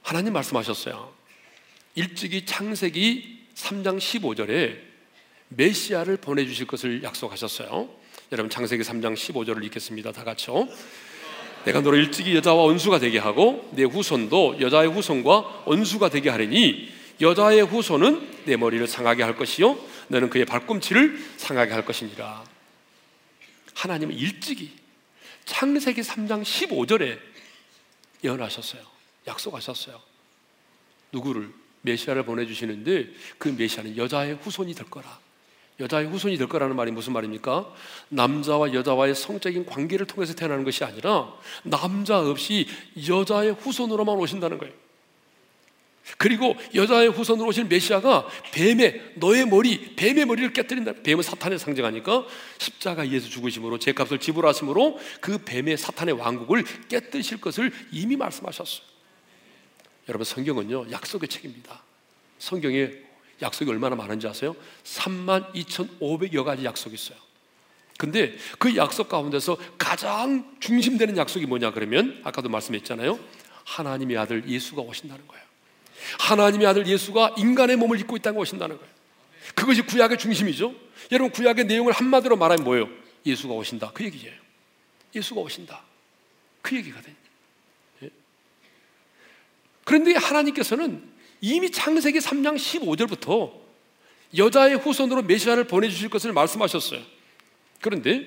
하나님 0.00 0.32
말씀하셨어요. 0.32 1.12
일찍이 1.94 2.46
창세기 2.46 3.48
3장 3.54 3.98
15절에 3.98 4.89
메시아를 5.50 6.16
보내주실 6.18 6.66
것을 6.66 7.02
약속하셨어요. 7.02 7.88
여러분 8.32 8.50
창세기 8.50 8.82
3장 8.82 9.14
15절을 9.14 9.64
읽겠습니다. 9.64 10.12
다 10.12 10.24
같이요. 10.24 10.68
내가 11.64 11.80
너를 11.80 11.98
일찍이 11.98 12.34
여자와 12.36 12.62
원수가 12.62 12.98
되게 12.98 13.18
하고 13.18 13.68
내 13.74 13.84
후손도 13.84 14.60
여자의 14.60 14.88
후손과 14.88 15.64
원수가 15.66 16.08
되게 16.08 16.30
하리니 16.30 16.90
여자의 17.20 17.62
후손은 17.62 18.44
내 18.46 18.56
머리를 18.56 18.86
상하게 18.86 19.22
할 19.22 19.36
것이요 19.36 19.78
너는 20.08 20.30
그의 20.30 20.46
발꿈치를 20.46 21.18
상하게 21.36 21.72
할 21.72 21.84
것이니라. 21.84 22.44
하나님은 23.74 24.14
일찍이 24.14 24.72
창세기 25.44 26.00
3장 26.00 26.42
15절에 26.42 27.18
예언하셨어요. 28.24 28.82
약속하셨어요. 29.26 30.00
누구를 31.12 31.52
메시아를 31.82 32.24
보내 32.24 32.46
주시는데 32.46 33.08
그 33.38 33.48
메시아는 33.48 33.96
여자의 33.96 34.34
후손이 34.34 34.74
될 34.74 34.88
거라. 34.88 35.18
여자의 35.80 36.06
후손이 36.06 36.36
될 36.36 36.48
거라는 36.48 36.76
말이 36.76 36.92
무슨 36.92 37.12
말입니까? 37.12 37.72
남자와 38.10 38.72
여자와의 38.74 39.14
성적인 39.14 39.66
관계를 39.66 40.06
통해서 40.06 40.34
태어나는 40.34 40.64
것이 40.64 40.84
아니라 40.84 41.32
남자 41.64 42.20
없이 42.20 42.66
여자의 43.08 43.52
후손으로만 43.52 44.14
오신다는 44.16 44.58
거예요. 44.58 44.74
그리고 46.18 46.56
여자의 46.74 47.08
후손으로 47.08 47.48
오신 47.48 47.68
메시아가 47.68 48.26
뱀의 48.52 49.12
너의 49.16 49.46
머리, 49.46 49.94
뱀의 49.96 50.24
머리를 50.26 50.52
깨뜨린다. 50.52 50.94
뱀은 51.02 51.22
사탄의 51.22 51.58
상징하니까 51.58 52.26
십자가에서 52.58 53.28
죽으심으로 53.28 53.78
제 53.78 53.92
값을 53.92 54.18
지불하심으로 54.18 54.98
그 55.20 55.38
뱀의 55.38 55.76
사탄의 55.76 56.14
왕국을 56.14 56.64
깨뜨실 56.88 57.40
것을 57.40 57.72
이미 57.92 58.16
말씀하셨어요. 58.16 58.82
여러분 60.08 60.24
성경은요 60.24 60.90
약속의 60.90 61.28
책입니다. 61.28 61.82
성경에 62.38 62.90
약속이 63.42 63.70
얼마나 63.70 63.96
많은지 63.96 64.26
아세요? 64.26 64.54
3만 64.84 65.52
2,500여 65.54 66.44
가지 66.44 66.64
약속이 66.64 66.94
있어요. 66.94 67.18
근데 67.98 68.34
그 68.58 68.76
약속 68.76 69.08
가운데서 69.08 69.58
가장 69.76 70.56
중심되는 70.60 71.16
약속이 71.16 71.46
뭐냐 71.46 71.72
그러면 71.72 72.20
아까도 72.24 72.48
말씀했잖아요. 72.48 73.18
하나님의 73.64 74.16
아들 74.16 74.48
예수가 74.48 74.80
오신다는 74.82 75.26
거예요. 75.26 75.44
하나님의 76.18 76.66
아들 76.66 76.86
예수가 76.86 77.34
인간의 77.36 77.76
몸을 77.76 78.00
입고 78.00 78.16
있다는 78.16 78.40
오신다는 78.40 78.78
거예요. 78.78 78.90
그것이 79.54 79.82
구약의 79.82 80.18
중심이죠. 80.18 80.74
여러분 81.12 81.30
구약의 81.30 81.66
내용을 81.66 81.92
한마디로 81.92 82.36
말하면 82.36 82.64
뭐예요? 82.64 82.88
예수가 83.26 83.52
오신다. 83.52 83.90
그 83.92 84.04
얘기예요. 84.04 84.34
예수가 85.14 85.40
오신다. 85.40 85.82
그 86.62 86.76
얘기거든요. 86.76 87.14
예? 88.04 88.10
그런데 89.84 90.14
하나님께서는 90.14 91.09
이미 91.40 91.70
창세기 91.70 92.18
3장 92.18 92.56
15절부터 92.56 93.52
여자의 94.36 94.76
후손으로 94.76 95.22
메시아를 95.22 95.64
보내주실 95.64 96.08
것을 96.08 96.32
말씀하셨어요. 96.32 97.00
그런데 97.80 98.26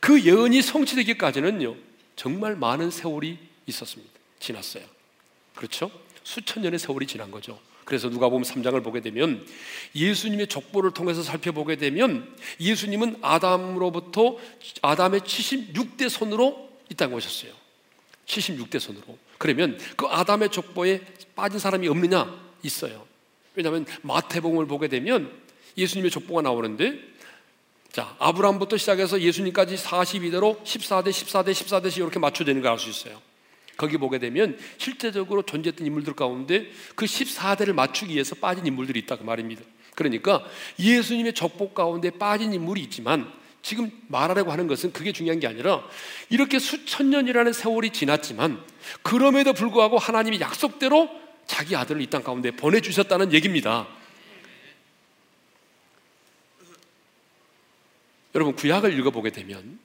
그 0.00 0.22
예언이 0.22 0.62
성취되기까지는요, 0.62 1.76
정말 2.16 2.56
많은 2.56 2.90
세월이 2.90 3.38
있었습니다. 3.66 4.12
지났어요. 4.40 4.84
그렇죠? 5.54 5.90
수천 6.22 6.62
년의 6.62 6.78
세월이 6.78 7.06
지난 7.06 7.30
거죠. 7.30 7.58
그래서 7.84 8.10
누가 8.10 8.28
보면 8.28 8.44
3장을 8.44 8.84
보게 8.84 9.00
되면 9.00 9.46
예수님의 9.94 10.48
족보를 10.48 10.90
통해서 10.90 11.22
살펴보게 11.22 11.76
되면 11.76 12.36
예수님은 12.60 13.20
아담으로부터 13.22 14.36
아담의 14.82 15.20
76대 15.20 16.10
손으로 16.10 16.68
이 16.90 16.94
땅에 16.94 17.14
오셨어요. 17.14 17.50
76대 18.26 18.78
손으로. 18.78 19.16
그러면 19.38 19.78
그 19.96 20.06
아담의 20.06 20.50
족보에 20.50 21.00
빠진 21.34 21.58
사람이 21.58 21.88
없느냐? 21.88 22.47
있어요. 22.62 23.06
왜냐하면 23.54 23.86
마태복음을 24.02 24.66
보게 24.66 24.88
되면 24.88 25.30
예수님의 25.76 26.10
족보가 26.10 26.42
나오는데 26.42 26.98
자 27.92 28.14
아브라함부터 28.18 28.76
시작해서 28.76 29.20
예수님까지 29.20 29.76
42대로 29.76 30.62
14대 30.64 31.08
14대 31.08 31.50
14대씩 31.50 31.98
이렇게 31.98 32.18
맞춰지는 32.18 32.62
걸 32.62 32.72
알 32.72 32.78
수 32.78 32.90
있어요. 32.90 33.20
거기 33.76 33.96
보게 33.96 34.18
되면 34.18 34.58
실제적으로 34.76 35.42
존재했던 35.42 35.86
인물들 35.86 36.14
가운데 36.14 36.66
그 36.96 37.06
14대를 37.06 37.72
맞추기 37.72 38.12
위해서 38.12 38.34
빠진 38.34 38.66
인물들이 38.66 38.98
있다 39.00 39.16
그 39.16 39.22
말입니다. 39.22 39.62
그러니까 39.94 40.44
예수님의 40.78 41.32
족보 41.34 41.70
가운데 41.70 42.10
빠진 42.10 42.52
인물이 42.52 42.80
있지만 42.82 43.32
지금 43.62 43.90
말하려고 44.08 44.52
하는 44.52 44.66
것은 44.66 44.92
그게 44.92 45.12
중요한 45.12 45.40
게 45.40 45.46
아니라 45.46 45.82
이렇게 46.28 46.58
수천 46.58 47.10
년이라는 47.10 47.52
세월이 47.52 47.90
지났지만 47.90 48.62
그럼에도 49.02 49.52
불구하고 49.52 49.98
하나님이 49.98 50.40
약속대로 50.40 51.08
자기 51.48 51.74
아들을 51.74 52.00
이 52.00 52.06
땅 52.06 52.22
가운데 52.22 52.52
보내주셨다는 52.52 53.32
얘기입니다. 53.32 53.88
여러분, 58.34 58.54
구약을 58.54 58.96
읽어보게 58.96 59.30
되면 59.30 59.80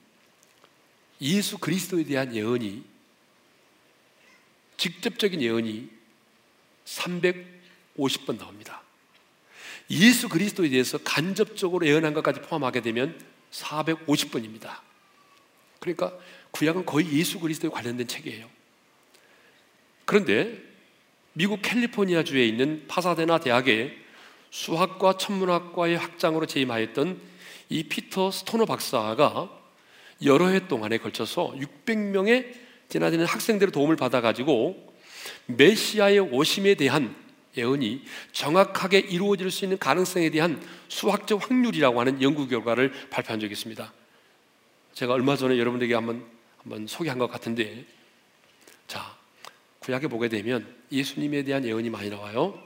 예수 1.20 1.58
그리스도에 1.58 2.04
대한 2.04 2.32
예언이 2.34 2.84
직접적인 4.76 5.40
예언이 5.40 5.88
350번 6.84 8.38
나옵니다. 8.38 8.82
예수 9.90 10.28
그리스도에 10.28 10.68
대해서 10.68 10.98
간접적으로 10.98 11.86
예언한 11.86 12.12
것까지 12.14 12.40
포함하게 12.42 12.82
되면 12.82 13.18
450번입니다. 13.50 14.80
그러니까 15.80 16.16
구약은 16.50 16.84
거의 16.84 17.10
예수 17.12 17.40
그리스도에 17.40 17.70
관련된 17.70 18.06
책이에요. 18.06 18.48
그런데 20.04 20.73
미국 21.34 21.62
캘리포니아주에 21.62 22.46
있는 22.46 22.84
파사데나 22.86 23.38
대학에 23.38 23.96
수학과 24.50 25.16
천문학과의 25.16 25.98
학장으로 25.98 26.46
재임하였던 26.46 27.20
이 27.70 27.82
피터 27.82 28.30
스토너 28.30 28.66
박사가 28.66 29.50
여러 30.24 30.46
해 30.46 30.68
동안에 30.68 30.98
걸쳐서 30.98 31.54
600명의 31.56 32.54
지나지는 32.88 33.26
학생들의 33.26 33.72
도움을 33.72 33.96
받아가지고 33.96 34.94
메시아의 35.46 36.20
오심에 36.20 36.76
대한 36.76 37.16
예언이 37.56 38.04
정확하게 38.30 39.00
이루어질 39.00 39.50
수 39.50 39.64
있는 39.64 39.78
가능성에 39.78 40.30
대한 40.30 40.62
수학적 40.86 41.50
확률이라고 41.50 41.98
하는 41.98 42.22
연구 42.22 42.46
결과를 42.46 42.92
발표한 43.10 43.40
적이 43.40 43.52
있습니다. 43.52 43.92
제가 44.92 45.12
얼마 45.12 45.36
전에 45.36 45.58
여러분들에게 45.58 45.94
한번 45.94 46.24
한번 46.58 46.86
소개한 46.86 47.18
것 47.18 47.28
같은데, 47.28 47.84
자 48.86 49.16
구약에 49.80 50.06
보게 50.06 50.28
되면 50.28 50.66
예수님에 50.94 51.42
대한 51.42 51.64
예언이 51.64 51.90
많이 51.90 52.08
나와요. 52.08 52.58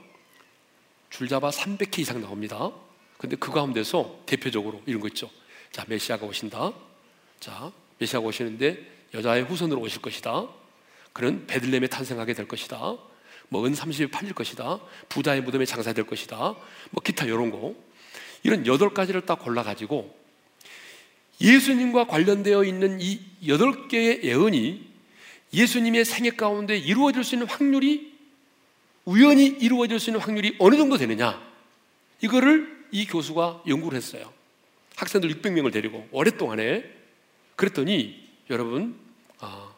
줄잡아 1.09 1.49
300회 1.49 1.99
이상 1.99 2.21
나옵니다. 2.21 2.71
근데 3.17 3.35
그 3.35 3.51
가운데서 3.51 4.21
대표적으로 4.25 4.81
이런 4.85 5.01
거 5.01 5.07
있죠. 5.09 5.29
자, 5.71 5.83
메시아가 5.87 6.25
오신다. 6.25 6.71
자, 7.39 7.71
메시아가 7.97 8.25
오시는데 8.27 8.99
여자의 9.13 9.43
후손으로 9.43 9.81
오실 9.81 10.01
것이다. 10.01 10.47
그는 11.11 11.47
베들렘에 11.47 11.87
탄생하게 11.87 12.33
될 12.33 12.47
것이다. 12.47 12.97
뭐은 13.49 13.73
30에 13.73 14.11
팔릴 14.11 14.33
것이다. 14.33 14.79
부자의 15.09 15.41
무덤에 15.41 15.65
장사될 15.65 16.05
것이다. 16.05 16.37
뭐 16.91 17.03
기타 17.03 17.25
이런 17.25 17.49
거. 17.49 17.75
이런 18.43 18.65
여덟 18.67 18.93
가지를 18.93 19.25
딱 19.25 19.43
골라 19.43 19.63
가지고 19.63 20.17
예수님과 21.41 22.07
관련되어 22.07 22.63
있는 22.63 22.99
이 23.01 23.19
여덟 23.47 23.87
개의 23.87 24.23
예언이 24.23 24.87
예수님의 25.53 26.05
생애 26.05 26.29
가운데 26.31 26.77
이루어질 26.77 27.23
수 27.23 27.35
있는 27.35 27.47
확률이 27.47 28.08
우연히 29.05 29.45
이루어질 29.45 29.99
수 29.99 30.09
있는 30.09 30.19
확률이 30.21 30.55
어느 30.59 30.75
정도 30.75 30.97
되느냐? 30.97 31.41
이거를 32.21 32.85
이 32.91 33.05
교수가 33.05 33.63
연구를 33.67 33.97
했어요. 33.97 34.31
학생들 34.95 35.29
600명을 35.41 35.71
데리고 35.71 36.07
오랫동안에 36.11 36.83
그랬더니 37.55 38.27
여러분 38.49 38.97
아, 39.39 39.73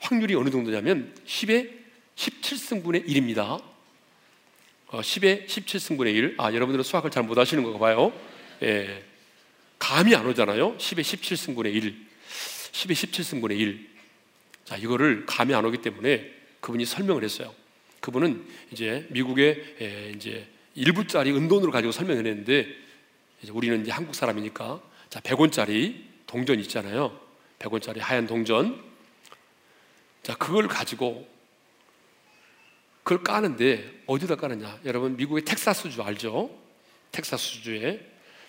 확률이 0.00 0.34
어느 0.34 0.50
정도냐면 0.50 1.14
10에 1.26 1.70
17승분의 2.16 3.06
1입니다. 3.06 3.62
어, 4.88 5.00
10에 5.00 5.46
17승분의 5.46 6.14
1. 6.14 6.34
아, 6.38 6.52
여러분들은 6.52 6.82
수학을 6.82 7.10
잘 7.10 7.22
못하시는 7.24 7.62
거 7.62 7.78
봐요. 7.78 8.12
예. 8.62 9.04
감이 9.78 10.14
안 10.14 10.26
오잖아요. 10.26 10.76
10에 10.78 11.00
17승분의 11.00 11.74
1. 11.74 12.06
10에 12.72 12.92
17승분의 12.92 13.58
1. 13.58 13.88
자, 14.64 14.76
이거를 14.76 15.26
감이 15.26 15.54
안 15.54 15.64
오기 15.64 15.78
때문에 15.78 16.32
그분이 16.60 16.84
설명을 16.84 17.22
했어요. 17.22 17.54
그분은 18.06 18.46
이제 18.70 19.04
미국의 19.10 19.76
예, 19.80 20.12
이제 20.14 20.46
일부짜리 20.76 21.32
은돈으로 21.32 21.72
가지고 21.72 21.90
설명을 21.90 22.24
했는데 22.24 22.68
이제 23.42 23.50
우리는 23.50 23.82
이제 23.82 23.90
한국 23.90 24.14
사람이니까 24.14 24.80
자, 25.10 25.18
100원짜리 25.20 26.04
동전 26.24 26.60
있잖아요. 26.60 27.18
100원짜리 27.58 27.98
하얀 27.98 28.28
동전. 28.28 28.80
자, 30.22 30.36
그걸 30.36 30.68
가지고 30.68 31.26
그걸 33.02 33.24
까는데 33.24 34.02
어디다 34.06 34.36
까느냐? 34.36 34.78
여러분 34.84 35.16
미국의 35.16 35.44
텍사스주 35.44 36.00
알죠? 36.00 36.50
텍사스주에 37.10 38.06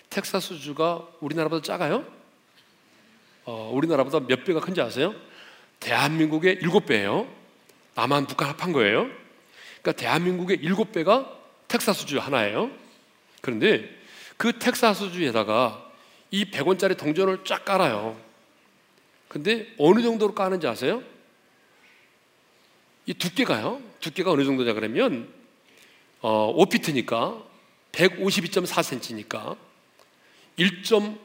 텍사스주가 0.08 1.08
우리나라보다 1.18 1.62
작아요? 1.62 2.06
어, 3.44 3.72
우리나라보다 3.74 4.20
몇 4.20 4.44
배가 4.44 4.60
큰지 4.60 4.80
아세요? 4.80 5.16
대한민국의 5.80 6.58
일곱 6.62 6.86
배예요. 6.86 7.28
남한 7.96 8.28
북한 8.28 8.50
합한 8.50 8.72
거예요. 8.72 9.26
그러니까 9.88 9.92
대한민국의 9.92 10.58
일곱 10.60 10.92
배가 10.92 11.34
텍사스주 11.68 12.18
하나예요. 12.18 12.70
그런데 13.40 13.88
그 14.36 14.58
텍사스주에다가 14.58 15.90
이 16.30 16.50
100원짜리 16.50 16.96
동전을 16.96 17.44
쫙 17.44 17.64
깔아요. 17.64 18.20
근데 19.28 19.72
어느 19.78 20.02
정도로 20.02 20.34
까는지 20.34 20.66
아세요? 20.66 21.02
이 23.06 23.14
두께가요. 23.14 23.80
두께가 24.00 24.30
어느 24.30 24.44
정도냐 24.44 24.74
그러면 24.74 25.32
어, 26.20 26.54
5피트니까 26.54 27.42
152.4cm니까 27.92 29.56
1.5 30.58 31.18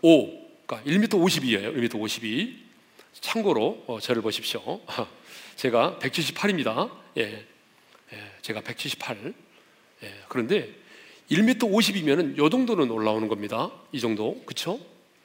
그러니까 0.00 0.88
1m 0.88 1.08
52예요. 1.08 1.76
1m 1.76 2.00
52. 2.00 2.66
참고로 3.20 3.84
어, 3.88 3.98
저를 3.98 4.22
보십시오. 4.22 4.80
제가 5.56 5.98
178입니다. 6.00 6.90
예. 7.16 7.49
예, 8.12 8.32
제가 8.42 8.60
178. 8.60 9.34
예, 10.02 10.14
그런데 10.28 10.74
1m 11.30 11.60
50이면은 11.60 12.36
요 12.38 12.50
정도는 12.50 12.90
올라오는 12.90 13.28
겁니다. 13.28 13.70
이 13.92 14.00
정도. 14.00 14.42
그렇죠? 14.44 14.80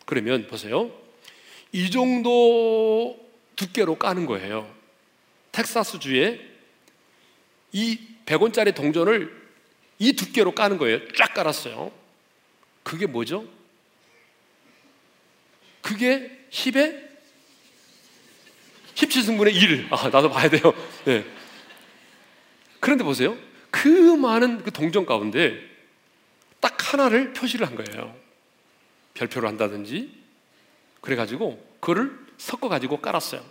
그러면 0.05 0.47
보세요. 0.47 0.91
이 1.71 1.89
정도 1.89 3.17
두께로 3.55 3.95
까는 3.95 4.25
거예요. 4.25 4.71
텍사스주에 5.51 6.39
이 7.71 7.99
100원짜리 8.25 8.75
동전을 8.75 9.45
이 9.99 10.13
두께로 10.13 10.53
까는 10.53 10.77
거예요. 10.77 10.99
쫙 11.13 11.33
깔았어요. 11.33 11.91
그게 12.83 13.07
뭐죠? 13.07 13.47
그게 15.81 16.31
10에 16.51 17.05
17승분의 18.95 19.55
1. 19.55 19.87
아, 19.91 20.09
나도 20.09 20.29
봐야 20.29 20.49
돼요. 20.49 20.73
네. 21.05 21.25
그런데 22.85 23.03
보세요. 23.03 23.35
그 23.71 23.87
많은 23.87 24.61
그 24.61 24.69
동전 24.69 25.07
가운데 25.07 25.59
딱 26.59 26.93
하나를 26.93 27.33
표시를 27.33 27.65
한 27.65 27.75
거예요. 27.75 28.15
별표를 29.15 29.49
한다든지. 29.49 30.11
그래가지고 31.01 31.77
그거를 31.79 32.15
섞어가지고 32.37 32.97
깔았어요. 32.97 33.43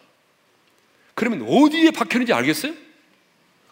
그러면 1.16 1.48
어디에 1.48 1.90
박혔는지 1.90 2.32
알겠어요? 2.32 2.74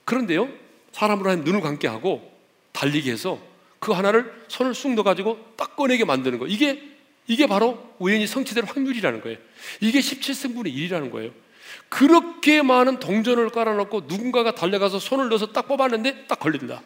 그런데요, 0.04 0.52
사람으로 0.90 1.30
하여 1.30 1.36
눈을 1.36 1.60
감게 1.60 1.86
하고 1.86 2.36
달리게 2.72 3.12
해서 3.12 3.40
그 3.78 3.92
하나를 3.92 4.46
손을 4.48 4.74
쑥 4.74 4.92
넣어가지고 4.94 5.54
딱 5.56 5.76
꺼내게 5.76 6.04
만드는 6.04 6.40
거. 6.40 6.48
이게, 6.48 6.82
이게 7.28 7.46
바로 7.46 7.94
우연히 8.00 8.26
성취될 8.26 8.64
확률이라는 8.64 9.20
거예요. 9.20 9.38
이게 9.80 10.00
17승분의 10.00 10.74
1이라는 10.74 11.12
거예요. 11.12 11.30
그렇게 11.88 12.62
많은 12.62 12.98
동전을 12.98 13.50
깔아놓고 13.50 14.02
누군가가 14.06 14.54
달려가서 14.54 14.98
손을 14.98 15.28
넣어서 15.28 15.52
딱 15.52 15.68
뽑았는데 15.68 16.26
딱 16.26 16.38
걸린다. 16.38 16.82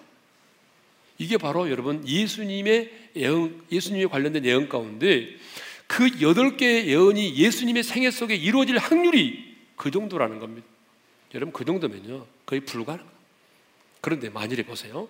이게 1.18 1.38
바로 1.38 1.70
여러분 1.70 2.07
예수님의 2.07 3.11
예언, 3.16 3.62
예수님에 3.70 4.07
관련된 4.07 4.44
예언 4.44 4.68
가운데 4.68 5.29
그 5.87 6.11
여덟 6.20 6.57
개의 6.57 6.88
예언이 6.88 7.37
예수님의 7.37 7.83
생애 7.85 8.11
속에 8.11 8.35
이루어질 8.35 8.79
확률이 8.79 9.57
그 9.77 9.90
정도라는 9.90 10.38
겁니다. 10.40 10.66
여러분 11.35 11.53
그 11.53 11.64
정도면요 11.64 12.27
거의 12.44 12.61
불가능. 12.61 13.05
그런데 14.01 14.29
만일에 14.29 14.62
보세요. 14.64 15.09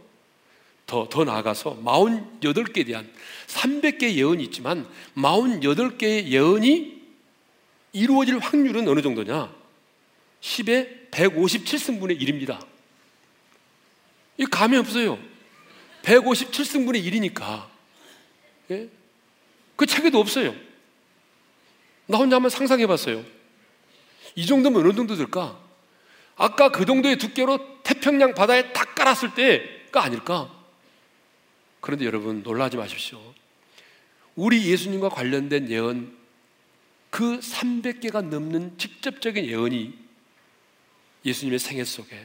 더, 0.87 1.09
더 1.09 1.25
나아가서 1.25 1.79
48개에 1.83 2.87
대한 2.87 3.11
300개의 3.49 4.15
예언이 4.15 4.45
있지만 4.45 4.87
48개의 5.17 6.29
예언이 6.29 6.97
이루어질 7.93 8.39
확률은 8.39 8.87
어느 8.87 9.03
정도냐? 9.03 9.53
10에 10.47 11.11
157승분의 11.11 12.21
1입니다. 12.21 12.65
이 14.39 14.45
감이 14.45 14.77
없어요. 14.77 15.19
157승분의 16.03 17.05
1이니까. 17.05 17.67
예? 18.71 18.89
그 19.75 19.87
책에도 19.87 20.21
없어요. 20.21 20.55
나 22.07 22.19
혼자 22.19 22.37
한번 22.37 22.51
상상해 22.51 22.87
봤어요. 22.87 23.25
이 24.37 24.47
정도면 24.47 24.83
어느 24.83 24.95
정도 24.95 25.17
될까? 25.17 25.61
아까 26.37 26.71
그 26.71 26.87
정도의 26.87 27.19
두께로 27.19 27.83
태평양 27.83 28.35
바다에 28.35 28.73
딱 28.73 28.95
깔았을 28.95 29.35
때가 29.35 30.05
아닐까? 30.05 30.53
그런데 31.81 32.05
여러분 32.05 32.43
놀라지 32.43 32.77
마십시오. 32.77 33.21
우리 34.37 34.71
예수님과 34.71 35.09
관련된 35.09 35.71
예언 35.71 36.15
그 37.11 37.41
300개가 37.41 38.23
넘는 38.23 38.79
직접적인 38.79 39.47
예언이 39.47 40.06
예수님의 41.27 41.59
생애 41.59 41.85
속에 41.85 42.17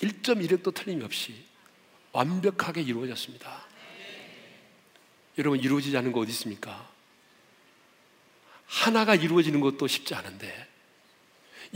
1.1획도 0.00 0.74
틀림없이 0.74 1.34
완벽하게 2.10 2.82
이루어졌습니다. 2.82 3.66
여러분 5.38 5.60
이루어지지 5.60 5.96
않은 5.96 6.12
거 6.12 6.20
어디 6.20 6.30
있습니까? 6.32 6.90
하나가 8.66 9.14
이루어지는 9.14 9.60
것도 9.60 9.86
쉽지 9.86 10.14
않은데 10.14 10.68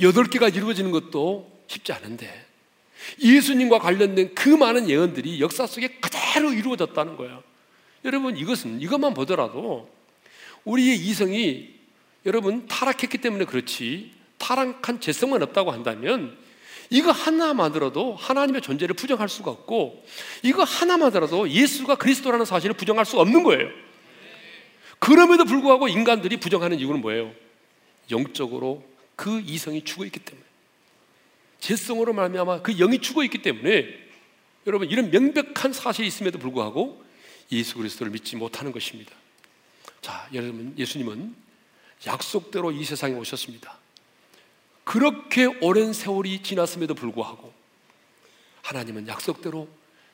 여덟 0.03 0.25
개가 0.25 0.49
이루어지는 0.49 0.91
것도 0.91 1.65
쉽지 1.69 1.93
않은데 1.93 2.47
예수님과 3.23 3.79
관련된 3.79 4.35
그 4.35 4.49
많은 4.49 4.91
예언들이 4.91 5.41
역사 5.41 5.67
속에 5.67 5.89
그대로 6.01 6.53
이루어졌다는 6.53 7.17
거예요. 7.17 7.43
여러분 8.05 8.37
이것은 8.37 8.81
이것만 8.81 9.15
보더라도 9.15 9.91
우리의 10.65 10.99
이성이 10.99 11.75
여러분 12.25 12.67
타락했기 12.67 13.19
때문에 13.19 13.45
그렇지 13.45 14.13
타락한 14.39 15.01
재성만 15.01 15.43
없다고 15.43 15.71
한다면 15.71 16.37
이거 16.91 17.11
하나만으로도 17.11 18.15
하나님의 18.15 18.63
존재를 18.63 18.95
부정할 18.95 19.29
수가 19.29 19.51
없고 19.51 20.05
이거 20.43 20.63
하나만으로도 20.63 21.51
예수가 21.51 21.97
그리스도라는 21.97 22.45
사실을 22.45 22.75
부정할 22.77 23.05
수 23.05 23.19
없는 23.19 23.43
거예요. 23.43 23.69
그럼에도 24.99 25.45
불구하고 25.45 25.89
인간들이 25.89 26.39
부정하는 26.39 26.79
이유는 26.79 27.01
뭐예요? 27.01 27.33
영적으로 28.11 28.85
그 29.17 29.41
이성이 29.41 29.83
죽어 29.83 30.05
있기 30.05 30.21
때문에 30.21 30.45
재성으로 31.61 32.13
말미암아 32.13 32.63
그 32.63 32.77
영이 32.77 33.01
죽어 33.01 33.25
있기 33.25 33.39
때문에 33.43 33.87
여러분 34.67 34.89
이런 34.91 35.11
명백한 35.11 35.73
사실이 35.73 36.07
있음에도 36.09 36.39
불구하고 36.39 37.05
예수 37.53 37.77
그리스도를 37.77 38.13
믿지 38.13 38.37
못하는 38.37 38.73
것입니다. 38.73 39.13
자, 40.01 40.29
여러분 40.33 40.75
예수님은 40.77 41.35
약속대로 42.07 42.73
이 42.73 42.85
세상에 42.85 43.15
오셨습니다. 43.15 43.79
그렇게 44.87 45.47
오랜 45.61 45.93
세월이 45.93 46.45
지났음에도 46.45 46.95
불구하고 46.95 47.53
하나님은 48.63 49.09
약속대로 49.09 49.69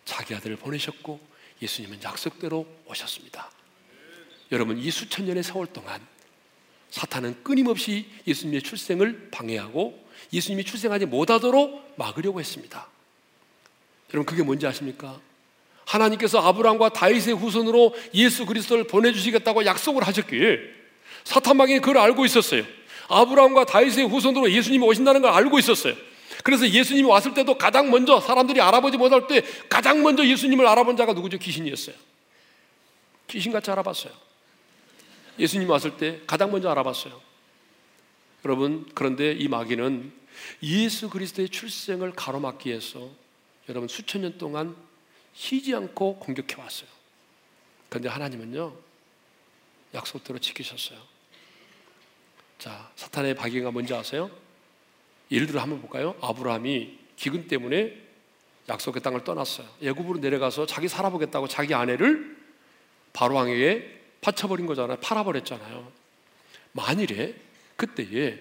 자기 0.07 0.35
아들을 0.35 0.57
보내셨고 0.57 1.21
예수님은 1.61 2.03
약속대로 2.03 2.67
오셨습니다. 2.87 3.51
여러분 4.51 4.79
이 4.79 4.91
수천 4.91 5.27
년의 5.27 5.43
세월 5.43 5.67
동안 5.67 6.01
사탄은 6.91 7.43
끊임없이 7.45 8.07
예수님의 8.27 8.63
출생을 8.63 9.29
방해하고 9.31 10.03
예수님이 10.33 10.65
출생하지 10.65 11.05
못하도록 11.05 11.95
막으려고 11.99 12.41
했습니다. 12.41 12.89
여러분 14.15 14.25
그게 14.25 14.43
뭔지 14.43 14.67
아십니까? 14.67 15.21
하나님께서 15.85 16.39
아브라함과 16.41 16.95
다윗의 16.95 17.35
후손으로 17.35 17.95
예수 18.15 18.47
그리스도를 18.47 18.87
보내주시겠다고 18.87 19.67
약속을 19.67 20.07
하셨기에 20.07 20.59
사탄 21.25 21.59
마귀는 21.59 21.83
그걸 21.83 21.99
알고 21.99 22.25
있었어요. 22.25 22.65
아브라함과 23.13 23.67
다윗의 23.67 24.09
후손으로 24.09 24.51
예수님이 24.51 24.85
오신다는 24.85 25.23
걸 25.23 25.33
알고 25.33 25.59
있었어요. 25.59 25.95
그래서 26.43 26.69
예수님이 26.69 27.09
왔을 27.09 27.35
때도 27.35 27.57
가장 27.57 27.91
먼저 27.91 28.21
사람들이 28.21 28.61
알아보지 28.61 28.97
못할 28.97 29.27
때 29.27 29.43
가장 29.69 30.03
먼저 30.03 30.27
예수님을 30.27 30.67
알아본 30.67 30.97
자가 30.97 31.13
누구죠? 31.13 31.39
귀신이었어요. 31.39 31.95
귀신같이 33.29 33.71
알아봤어요. 33.71 34.13
예수님 35.39 35.69
왔을 35.71 35.97
때 35.97 36.21
가장 36.27 36.51
먼저 36.51 36.71
알아봤어요. 36.71 37.21
여러분, 38.45 38.91
그런데 38.95 39.33
이 39.33 39.49
마귀는 39.49 40.13
예수 40.63 41.09
그리스도의 41.09 41.49
출생을 41.49 42.13
가로막기 42.13 42.69
위해서 42.69 43.09
여러분 43.69 43.89
수천 43.89 44.23
년 44.23 44.39
동안 44.39 44.75
쉬지 45.35 45.75
않고 45.75 46.17
공격해 46.17 46.61
왔어요. 46.61 46.89
그런데 47.89 48.09
하나님은요, 48.09 48.75
약속대로 49.95 50.39
지키셨어요. 50.39 50.99
자, 52.63 52.89
사탄의 52.95 53.35
박이가 53.35 53.73
뭔지 53.73 53.93
아세요? 53.93 54.31
예를 55.33 55.49
들어 55.49 55.61
한번 55.61 55.81
볼까요? 55.81 56.15
아브라함이 56.21 56.97
기근 57.17 57.49
때문에 57.49 58.01
약속의 58.69 59.03
땅을 59.03 59.25
떠났어요. 59.25 59.67
애굽으로 59.83 60.21
내려가서 60.21 60.67
자기 60.67 60.87
살아보겠다고 60.87 61.49
자기 61.49 61.75
아내를 61.75 62.37
바로 63.13 63.35
왕에게 63.35 64.03
바쳐버린 64.21 64.67
거잖아요. 64.67 64.99
팔아버렸잖아요. 65.01 65.91
만일에 66.71 67.35
그때에 67.75 68.41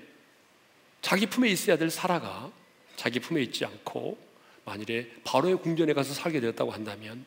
자기 1.02 1.26
품에 1.26 1.50
있어야 1.50 1.76
될 1.78 1.90
사라가 1.90 2.52
자기 2.98 3.20
품에 3.20 3.42
있지 3.42 3.66
않고 3.66 4.20
만일에 4.66 5.10
바로의 5.24 5.56
궁전에 5.56 5.94
가서 5.94 6.14
살게 6.14 6.42
되었다고 6.42 6.70
한다면 6.70 7.26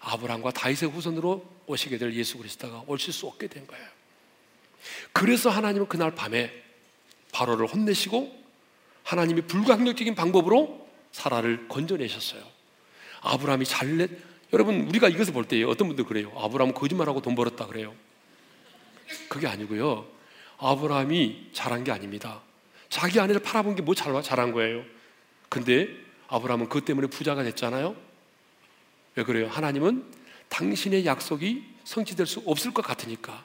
아브라함과 0.00 0.52
다윗의 0.52 0.88
후손으로 0.88 1.46
오시게 1.66 1.98
될 1.98 2.14
예수 2.14 2.38
그리스도가 2.38 2.84
오실 2.86 3.12
수 3.12 3.26
없게 3.26 3.46
된 3.46 3.66
거예요. 3.66 3.93
그래서 5.12 5.50
하나님은 5.50 5.88
그날 5.88 6.14
밤에 6.14 6.52
바로를 7.32 7.66
혼내시고 7.66 8.44
하나님이 9.02 9.42
불가항력적인 9.42 10.14
방법으로 10.14 10.88
사라를 11.12 11.68
건져내셨어요. 11.68 12.42
아브라함이 13.20 13.64
잘내 13.64 14.08
여러분 14.52 14.86
우리가 14.88 15.08
이것을 15.08 15.32
볼때 15.32 15.62
어떤 15.64 15.88
분들 15.88 16.04
그래요. 16.04 16.32
아브라함 16.36 16.74
거짓말하고 16.74 17.20
돈 17.22 17.34
벌었다 17.34 17.66
그래요. 17.66 17.94
그게 19.28 19.46
아니고요. 19.46 20.06
아브라함이 20.58 21.50
잘한 21.52 21.84
게 21.84 21.90
아닙니다. 21.92 22.40
자기 22.88 23.18
아내를 23.18 23.42
팔아본 23.42 23.74
게 23.76 23.82
뭐 23.82 23.94
잘한 23.94 24.52
거예요. 24.52 24.84
근데 25.48 25.88
아브라함은 26.28 26.68
그것 26.68 26.84
때문에 26.84 27.08
부자가 27.08 27.42
됐잖아요. 27.42 27.96
왜 29.16 29.24
그래요? 29.24 29.48
하나님은 29.48 30.04
당신의 30.48 31.04
약속이 31.06 31.64
성취될 31.84 32.26
수 32.26 32.42
없을 32.46 32.72
것 32.72 32.82
같으니까 32.82 33.44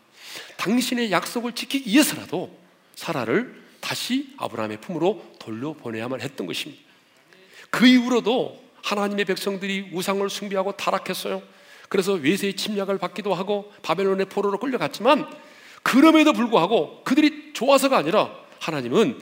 당신의 0.58 1.12
약속을 1.12 1.54
지키기 1.54 1.90
위해서라도 1.90 2.58
사라를 2.96 3.64
다시 3.80 4.34
아브라함의 4.38 4.82
품으로 4.82 5.24
돌려보내야만 5.40 6.22
했던 6.22 6.48
것입니다. 6.48 6.82
그 7.70 7.88
이후로도 7.88 8.64
하나님의 8.84 9.26
백성들이 9.26 9.92
우상을 9.94 10.28
숭배하고 10.30 10.74
타락했어요. 10.74 11.42
그래서 11.88 12.14
외세의 12.14 12.56
침략을 12.56 12.98
받기도 12.98 13.34
하고 13.34 13.72
바벨론의 13.82 14.28
포로로 14.28 14.60
끌려갔지만 14.60 15.28
그럼에도 15.84 16.34
불구하고 16.34 17.04
그들이 17.04 17.54
좋아서가 17.54 17.98
아니라 17.98 18.32
하나님은 18.60 19.20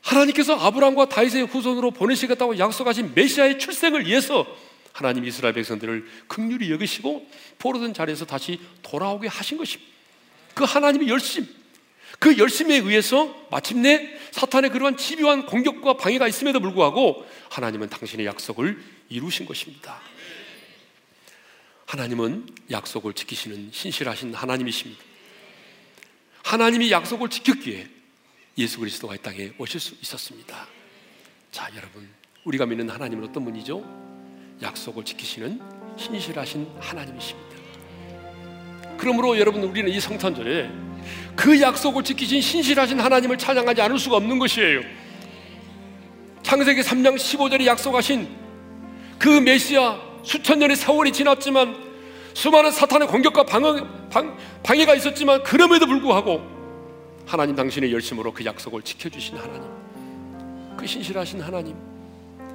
하나님께서 0.00 0.54
아브라함과 0.54 1.08
다윗의 1.08 1.46
후손으로 1.46 1.90
보내시겠다고 1.90 2.58
약속하신 2.58 3.12
메시아의 3.14 3.58
출생을 3.58 4.06
위해서 4.06 4.46
하나님 4.92 5.24
이스라엘 5.24 5.52
백성들을 5.54 6.06
극률히 6.26 6.70
여기시고 6.70 7.28
포로된 7.58 7.92
자리에서 7.92 8.24
다시 8.24 8.60
돌아오게 8.82 9.28
하신 9.28 9.58
것입니다. 9.58 9.95
그 10.56 10.64
하나님의 10.64 11.08
열심, 11.08 11.46
그 12.18 12.38
열심에 12.38 12.76
의해서 12.76 13.46
마침내 13.50 14.18
사탄의 14.30 14.70
그러한 14.70 14.96
집요한 14.96 15.44
공격과 15.44 15.98
방해가 15.98 16.26
있음에도 16.28 16.60
불구하고 16.60 17.26
하나님은 17.50 17.90
당신의 17.90 18.24
약속을 18.24 18.82
이루신 19.10 19.44
것입니다. 19.44 20.00
하나님은 21.84 22.46
약속을 22.70 23.12
지키시는 23.12 23.68
신실하신 23.70 24.32
하나님이십니다. 24.32 25.04
하나님이 26.42 26.90
약속을 26.90 27.28
지켰기에 27.28 27.88
예수 28.56 28.78
그리스도가 28.78 29.14
이 29.14 29.18
땅에 29.18 29.52
오실 29.58 29.78
수 29.78 29.94
있었습니다. 30.00 30.68
자, 31.52 31.70
여러분, 31.76 32.08
우리가 32.44 32.64
믿는 32.64 32.88
하나님은 32.88 33.28
어떤 33.28 33.44
분이죠? 33.44 34.56
약속을 34.62 35.04
지키시는 35.04 35.60
신실하신 35.98 36.66
하나님이십니다. 36.80 37.45
그러므로 38.96 39.38
여러분 39.38 39.62
우리는 39.62 39.90
이 39.90 40.00
성탄절에 40.00 40.70
그 41.34 41.60
약속을 41.60 42.02
지키신 42.02 42.40
신실하신 42.40 42.98
하나님을 42.98 43.38
찬양하지 43.38 43.82
않을 43.82 43.98
수가 43.98 44.16
없는 44.16 44.38
것이에요. 44.38 44.80
창세기 46.42 46.80
3장 46.80 47.16
15절에 47.16 47.66
약속하신 47.66 48.28
그 49.18 49.28
메시아 49.28 49.98
수천 50.22 50.58
년의 50.58 50.76
세월이 50.76 51.12
지났지만 51.12 51.76
수많은 52.34 52.70
사탄의 52.70 53.08
공격과 53.08 53.44
방해, 53.44 53.82
방, 54.10 54.36
방해가 54.62 54.94
있었지만 54.94 55.42
그럼에도 55.42 55.86
불구하고 55.86 56.42
하나님 57.26 57.56
당신의 57.56 57.92
열심으로 57.92 58.32
그 58.32 58.44
약속을 58.44 58.82
지켜주신 58.82 59.36
하나님 59.36 59.62
그 60.76 60.86
신실하신 60.86 61.40
하나님 61.40 61.76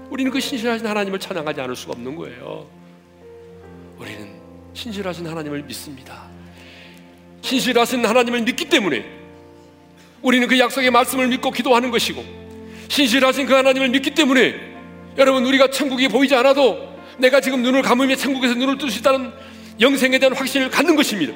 우리는 0.09 0.31
그 0.31 0.39
신실하신 0.39 0.85
하나님을 0.85 1.19
찬양하지 1.19 1.61
않을 1.61 1.75
수가 1.75 1.93
없는 1.93 2.15
거예요 2.15 2.67
우리는 3.97 4.40
신실하신 4.73 5.27
하나님을 5.27 5.63
믿습니다 5.63 6.23
신실하신 7.41 8.05
하나님을 8.05 8.41
믿기 8.41 8.65
때문에 8.65 9.05
우리는 10.21 10.47
그 10.47 10.57
약속의 10.59 10.91
말씀을 10.91 11.27
믿고 11.27 11.51
기도하는 11.51 11.91
것이고 11.91 12.23
신실하신 12.87 13.47
그 13.47 13.53
하나님을 13.53 13.89
믿기 13.89 14.11
때문에 14.11 14.55
여러분 15.17 15.45
우리가 15.45 15.69
천국이 15.71 16.07
보이지 16.07 16.35
않아도 16.35 16.91
내가 17.17 17.41
지금 17.41 17.61
눈을 17.61 17.81
감으며 17.81 18.15
천국에서 18.15 18.53
눈을 18.55 18.77
뜰 18.77 18.89
수 18.89 18.99
있다는 18.99 19.31
영생에 19.79 20.19
대한 20.19 20.35
확신을 20.35 20.69
갖는 20.69 20.95
것입니다 20.95 21.33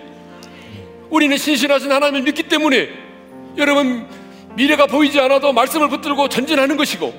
우리는 1.10 1.36
신실하신 1.38 1.92
하나님을 1.92 2.22
믿기 2.24 2.44
때문에 2.44 2.90
여러분 3.58 4.08
미래가 4.56 4.86
보이지 4.88 5.20
않아도 5.20 5.52
말씀을 5.54 5.90
붙들고 5.90 6.30
전진하는 6.30 6.78
것이고 6.78 7.14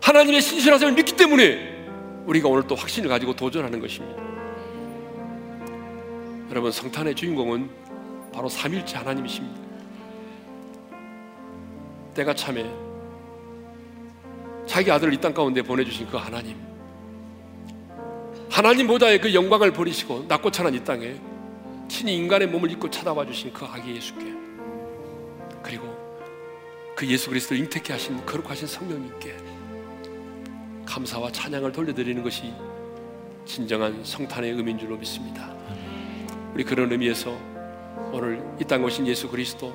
하나님의 0.00 0.40
신실하심을 0.40 0.94
믿기 0.94 1.12
때문에 1.12 1.76
우리가 2.26 2.48
오늘 2.48 2.66
또 2.66 2.74
확신을 2.74 3.08
가지고 3.08 3.34
도전하는 3.34 3.80
것입니다. 3.80 4.27
여러분 6.50 6.72
성탄의 6.72 7.14
주인공은 7.14 7.70
바로 8.32 8.48
삼일째 8.48 8.96
하나님이십니다. 8.96 9.60
때가 12.14 12.34
참에 12.34 12.64
자기 14.66 14.90
아들을 14.90 15.12
이 15.14 15.18
땅 15.20 15.32
가운데 15.34 15.62
보내주신 15.62 16.06
그 16.08 16.16
하나님 16.16 16.56
하나님보다의 18.50 19.20
그 19.20 19.34
영광을 19.34 19.72
버리시고 19.72 20.24
낮고 20.28 20.50
찬한 20.50 20.74
이 20.74 20.82
땅에 20.82 21.16
친히 21.88 22.16
인간의 22.16 22.48
몸을 22.48 22.70
입고 22.72 22.90
찾아와 22.90 23.24
주신 23.24 23.52
그 23.52 23.64
아기 23.64 23.94
예수께 23.94 24.34
그리고 25.62 25.96
그 26.96 27.06
예수 27.06 27.28
그리스도를 27.28 27.62
잉태케 27.62 27.92
하신 27.92 28.24
거룩하신 28.26 28.66
성령님께 28.66 29.36
감사와 30.86 31.30
찬양을 31.30 31.72
돌려드리는 31.72 32.22
것이 32.22 32.52
진정한 33.44 34.02
성탄의 34.02 34.52
의미인 34.52 34.78
줄로 34.78 34.96
믿습니다. 34.96 35.54
우리 36.54 36.64
그런 36.64 36.90
의미에서 36.90 37.36
오늘 38.12 38.42
이 38.60 38.64
땅에 38.64 38.84
오신 38.84 39.06
예수 39.06 39.28
그리스도, 39.28 39.72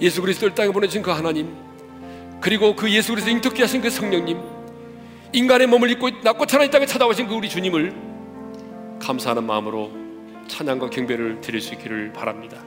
예수 0.00 0.20
그리스도를 0.20 0.54
땅에 0.54 0.70
보내신 0.70 1.02
그 1.02 1.10
하나님, 1.10 1.54
그리고 2.40 2.74
그 2.74 2.90
예수 2.90 3.12
그리스도 3.12 3.30
잉태케 3.30 3.62
하신 3.62 3.80
그 3.80 3.90
성령님, 3.90 4.38
인간의 5.32 5.66
몸을 5.68 5.90
입고 5.90 6.10
낮고 6.22 6.46
찬한 6.46 6.68
이 6.68 6.70
땅에 6.70 6.86
찾아오신 6.86 7.28
그 7.28 7.34
우리 7.34 7.48
주님을 7.48 7.94
감사하는 9.00 9.44
마음으로 9.44 9.90
찬양과 10.48 10.90
경배를 10.90 11.40
드릴 11.40 11.60
수 11.60 11.74
있기를 11.74 12.12
바랍니다. 12.12 12.58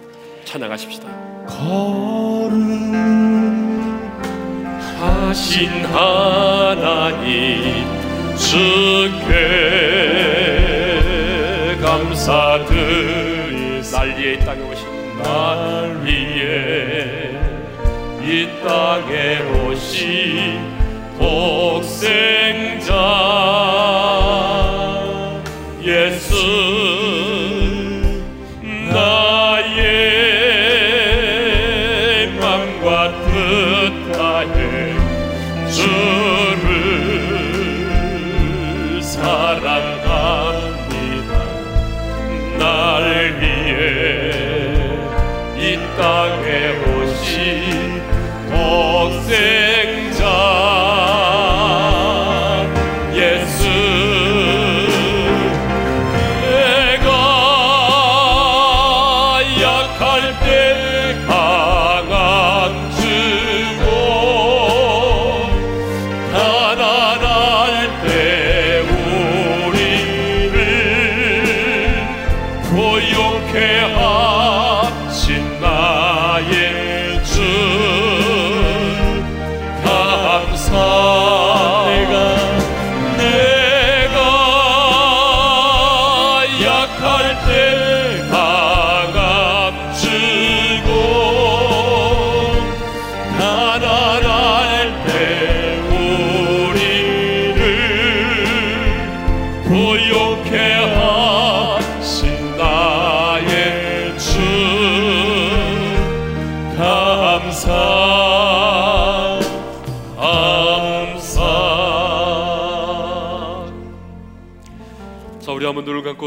찬양하십시다. 0.45 1.07
거룩하신 4.97 5.69
하나님 5.85 7.85
주께 8.37 9.25
감사드리 11.81 13.24
날 13.95 14.09
위에 14.09 14.33
이 14.33 14.39
땅에 14.39 14.61
오신 14.61 14.85
날 15.23 15.95
위에 16.03 17.31
이 18.21 18.45
땅에 18.61 19.39
오신 19.69 20.75
독생자 21.17 22.91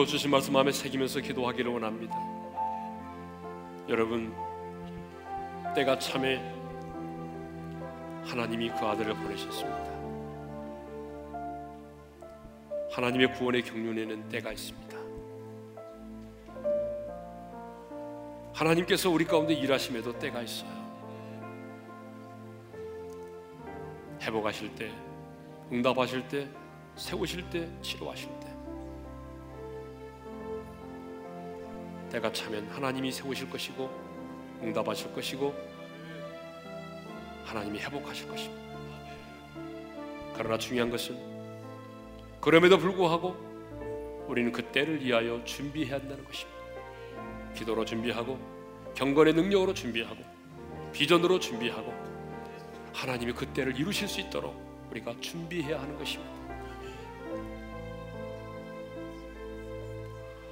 주신 0.08 0.30
말씀 0.30 0.54
마음에 0.54 0.72
새기면서 0.72 1.20
기도하기를 1.20 1.70
원합니다. 1.70 2.16
여러분, 3.90 4.34
때가 5.76 5.98
참에 5.98 6.38
하나님이 8.24 8.70
그 8.70 8.86
아들을 8.86 9.14
보내셨습니다. 9.14 9.88
하나님의 12.90 13.34
구원의 13.34 13.62
경륜에는 13.64 14.30
때가 14.30 14.50
있습니다. 14.52 14.96
하나님께서 18.54 19.10
우리 19.10 19.26
가운데 19.26 19.52
일하심에도 19.52 20.18
때가 20.18 20.40
있어요. 20.40 20.70
회복하실 24.22 24.74
때, 24.74 24.90
응답하실 25.70 26.28
때, 26.28 26.48
세우실 26.96 27.50
때, 27.50 27.68
치료하실 27.82 28.30
때. 28.40 28.47
때가 32.10 32.32
차면 32.32 32.66
하나님이 32.68 33.12
세우실 33.12 33.50
것이고 33.50 33.90
응답하실 34.62 35.12
것이고 35.12 35.54
하나님이 37.44 37.78
회복하실 37.78 38.28
것입니다. 38.28 38.62
그러나 40.34 40.58
중요한 40.58 40.90
것은 40.90 41.18
그럼에도 42.40 42.78
불구하고 42.78 43.36
우리는 44.28 44.52
그 44.52 44.62
때를 44.62 45.04
위하여 45.04 45.42
준비해야 45.44 45.96
한다는 45.96 46.24
것입니다. 46.24 46.58
기도로 47.54 47.84
준비하고 47.84 48.38
경건의 48.94 49.34
능력으로 49.34 49.74
준비하고 49.74 50.22
비전으로 50.92 51.40
준비하고 51.40 51.92
하나님이 52.92 53.32
그 53.32 53.46
때를 53.46 53.78
이루실 53.78 54.08
수 54.08 54.20
있도록 54.20 54.54
우리가 54.90 55.14
준비해야 55.20 55.80
하는 55.80 55.96
것입니다. 55.98 56.38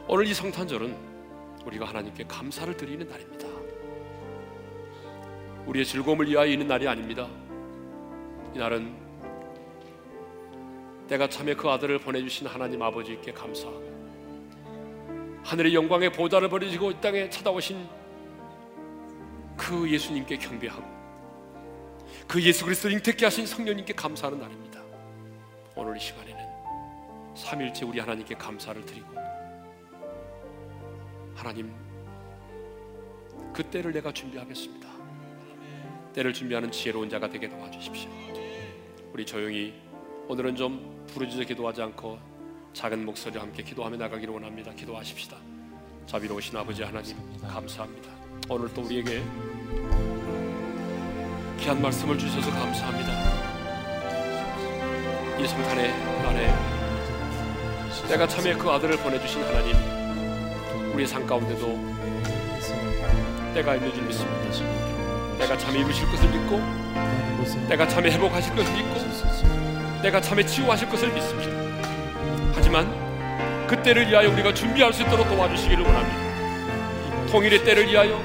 오늘 0.09 0.27
이 0.27 0.35
성탄절은 0.35 1.16
우리가 1.67 1.85
하나님께 1.85 2.25
감사를 2.25 2.77
드리는 2.77 3.07
날입니다. 3.09 3.47
우리의 5.67 5.85
즐거움을 5.85 6.29
위하여 6.29 6.47
있는 6.47 6.69
날이 6.69 6.87
아닙니다. 6.87 7.29
이 8.55 8.59
날은 8.59 8.95
때가 11.09 11.29
참에 11.29 11.55
그 11.55 11.69
아들을 11.69 11.99
보내주신 11.99 12.47
하나님 12.47 12.83
아버지께 12.83 13.33
감사하고 13.33 13.97
하늘의 15.45 15.75
영광의 15.75 16.13
보좌를 16.13 16.49
버리시고 16.49 16.93
이 16.93 17.01
땅에 17.01 17.29
찾아오신 17.29 17.87
그 19.57 19.91
예수님께 19.91 20.39
경배하고 20.39 20.97
그 22.29 22.43
예수 22.43 22.65
그리스도 22.65 22.91
잉태케 22.91 23.25
하신 23.25 23.47
성령님께 23.47 23.93
감사하는 23.93 24.41
날입니다. 24.41 24.81
오늘 25.75 25.97
이 25.97 26.01
시간에는 26.01 26.39
삼일째 27.37 27.85
우리 27.85 28.01
하나님께 28.01 28.35
감사를 28.37 28.85
드리고 28.85 29.26
하나님 31.37 31.71
그 33.53 33.63
때를 33.63 33.93
내가 33.93 34.13
준비하겠습니다. 34.13 34.89
때를 36.15 36.33
준비하는 36.33 36.71
지혜로운 36.73 37.09
자가 37.11 37.29
되게 37.29 37.49
도와주십시오. 37.49 38.11
우리 39.13 39.25
조용히 39.25 39.75
오늘은 40.29 40.57
좀 40.57 41.05
부르짖어 41.09 41.45
기도하지 41.45 41.83
않고 41.83 42.19
작은 42.73 43.05
목소리와 43.05 43.45
함께 43.45 43.63
기도하며 43.63 43.97
나가기를 43.97 44.33
원합니다. 44.35 44.73
기도하십시다. 44.73 45.37
자비로우신 46.07 46.57
아버지 46.57 46.83
하나님 46.83 47.17
감사합니다. 47.43 48.11
오늘 48.49 48.73
또 48.73 48.83
우리에게 48.83 49.23
귀한 51.61 51.81
말씀을 51.81 52.19
주셔서 52.19 52.51
감사합니다. 52.51 53.13
이 55.39 55.47
성탄의 55.47 55.91
날에 56.23 56.55
내가 58.09 58.27
참에 58.27 58.55
그 58.55 58.71
아들을 58.71 58.97
보내주신 58.99 59.43
하나님 59.43 60.06
우리의 60.97 61.07
삶 61.07 61.27
가운데도 61.27 61.79
때가 63.55 63.75
있는 63.75 63.93
줄 63.93 64.03
믿습니다. 64.05 65.37
내가 65.39 65.59
참에 65.59 65.81
이루실 65.81 66.07
것을 66.07 66.29
믿고 66.31 66.59
내가 67.69 67.87
참에 67.87 68.11
회복하실 68.11 68.57
것을 68.57 68.73
믿고 68.73 68.95
내가 70.03 70.21
참에 70.21 70.45
치유하실 70.45 70.89
것을 70.89 71.13
믿습니다. 71.13 71.53
하지만 72.55 72.89
그 73.67 73.83
때를 73.83 74.09
위하여 74.09 74.31
우리가 74.31 74.55
준비할 74.55 74.93
수 74.93 75.03
있도록 75.03 75.29
도와주시기를 75.29 75.85
원합니다. 75.85 77.27
통일의 77.31 77.63
때를 77.65 77.91
위하여 77.91 78.19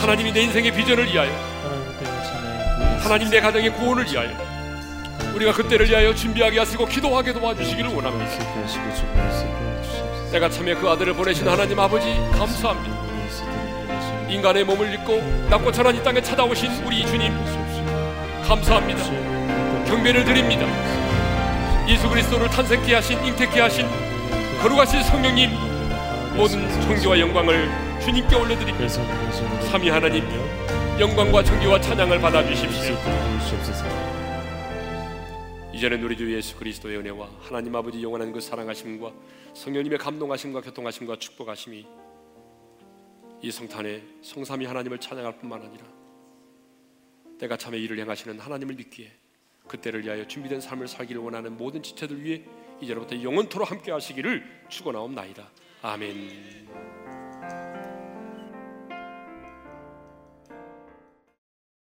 하나님이 0.00 0.32
내 0.32 0.42
인생의 0.42 0.72
비전을 0.72 1.06
위하여 1.06 1.30
하나님 3.00 3.30
내 3.30 3.40
가정의 3.40 3.72
구원을 3.72 4.04
위하여 4.04 4.30
우리가 5.34 5.52
그 5.52 5.66
때를 5.66 5.88
위하여 5.88 6.14
준비하게 6.14 6.58
하시고 6.58 6.84
기도하게 6.84 7.32
도와주시기를 7.32 7.90
원합니다. 7.94 8.26
내가 10.32 10.48
참에 10.50 10.74
그 10.74 10.88
아들을 10.88 11.14
보내신 11.14 11.48
하나님 11.48 11.78
아버지 11.80 12.06
감사합니다. 12.32 13.08
인간의 14.28 14.64
몸을 14.64 14.92
입고 14.94 15.22
낮고 15.48 15.72
천한 15.72 15.96
이 15.96 16.02
땅에 16.02 16.20
찾아오신 16.20 16.84
우리 16.84 17.06
주님 17.06 17.32
감사합니다. 18.46 19.02
경배를 19.86 20.24
드립니다. 20.24 20.66
예수 21.88 22.08
그리스도를 22.10 22.48
탄생케 22.50 22.94
하신 22.94 23.24
잉태케 23.24 23.58
하신 23.58 23.86
거룩하신 24.60 25.02
성령님 25.04 25.50
모든 26.36 26.68
존귀와 26.82 27.18
영광을 27.18 27.70
주님께 28.02 28.36
올려드립니다. 28.36 28.88
삼위 29.70 29.88
하나님 29.88 30.28
영광과 31.00 31.42
존귀와 31.42 31.80
찬양을 31.80 32.20
받아 32.20 32.44
주십시오. 32.44 32.96
이전에 35.72 35.96
우리 36.02 36.16
주 36.16 36.34
예수 36.36 36.54
그리스도의 36.56 36.98
은혜와 36.98 37.28
하나님 37.40 37.74
아버지 37.74 38.02
영원한 38.02 38.30
그 38.30 38.40
사랑하심과 38.40 39.10
성령님의 39.58 39.98
감동하심과 39.98 40.60
교통하심과 40.60 41.18
축복하심이 41.18 41.84
이 43.42 43.50
성탄에 43.50 44.04
성삼위 44.22 44.64
하나님을 44.66 44.98
찬양할 45.00 45.38
뿐만 45.38 45.60
아니라 45.60 45.84
때가 47.40 47.56
참에 47.56 47.76
일을 47.78 47.98
행하시는 47.98 48.38
하나님을 48.38 48.76
믿기에 48.76 49.10
그때를 49.66 50.04
위하여 50.04 50.26
준비된 50.28 50.60
삶을 50.60 50.86
살기를 50.86 51.20
원하는 51.20 51.56
모든 51.56 51.82
지체들 51.82 52.22
위해 52.22 52.44
이제로부터 52.80 53.20
영원토록 53.20 53.68
함께 53.68 53.90
하시기를 53.90 54.66
축원하옵나이다. 54.68 55.50
아멘. 55.82 56.57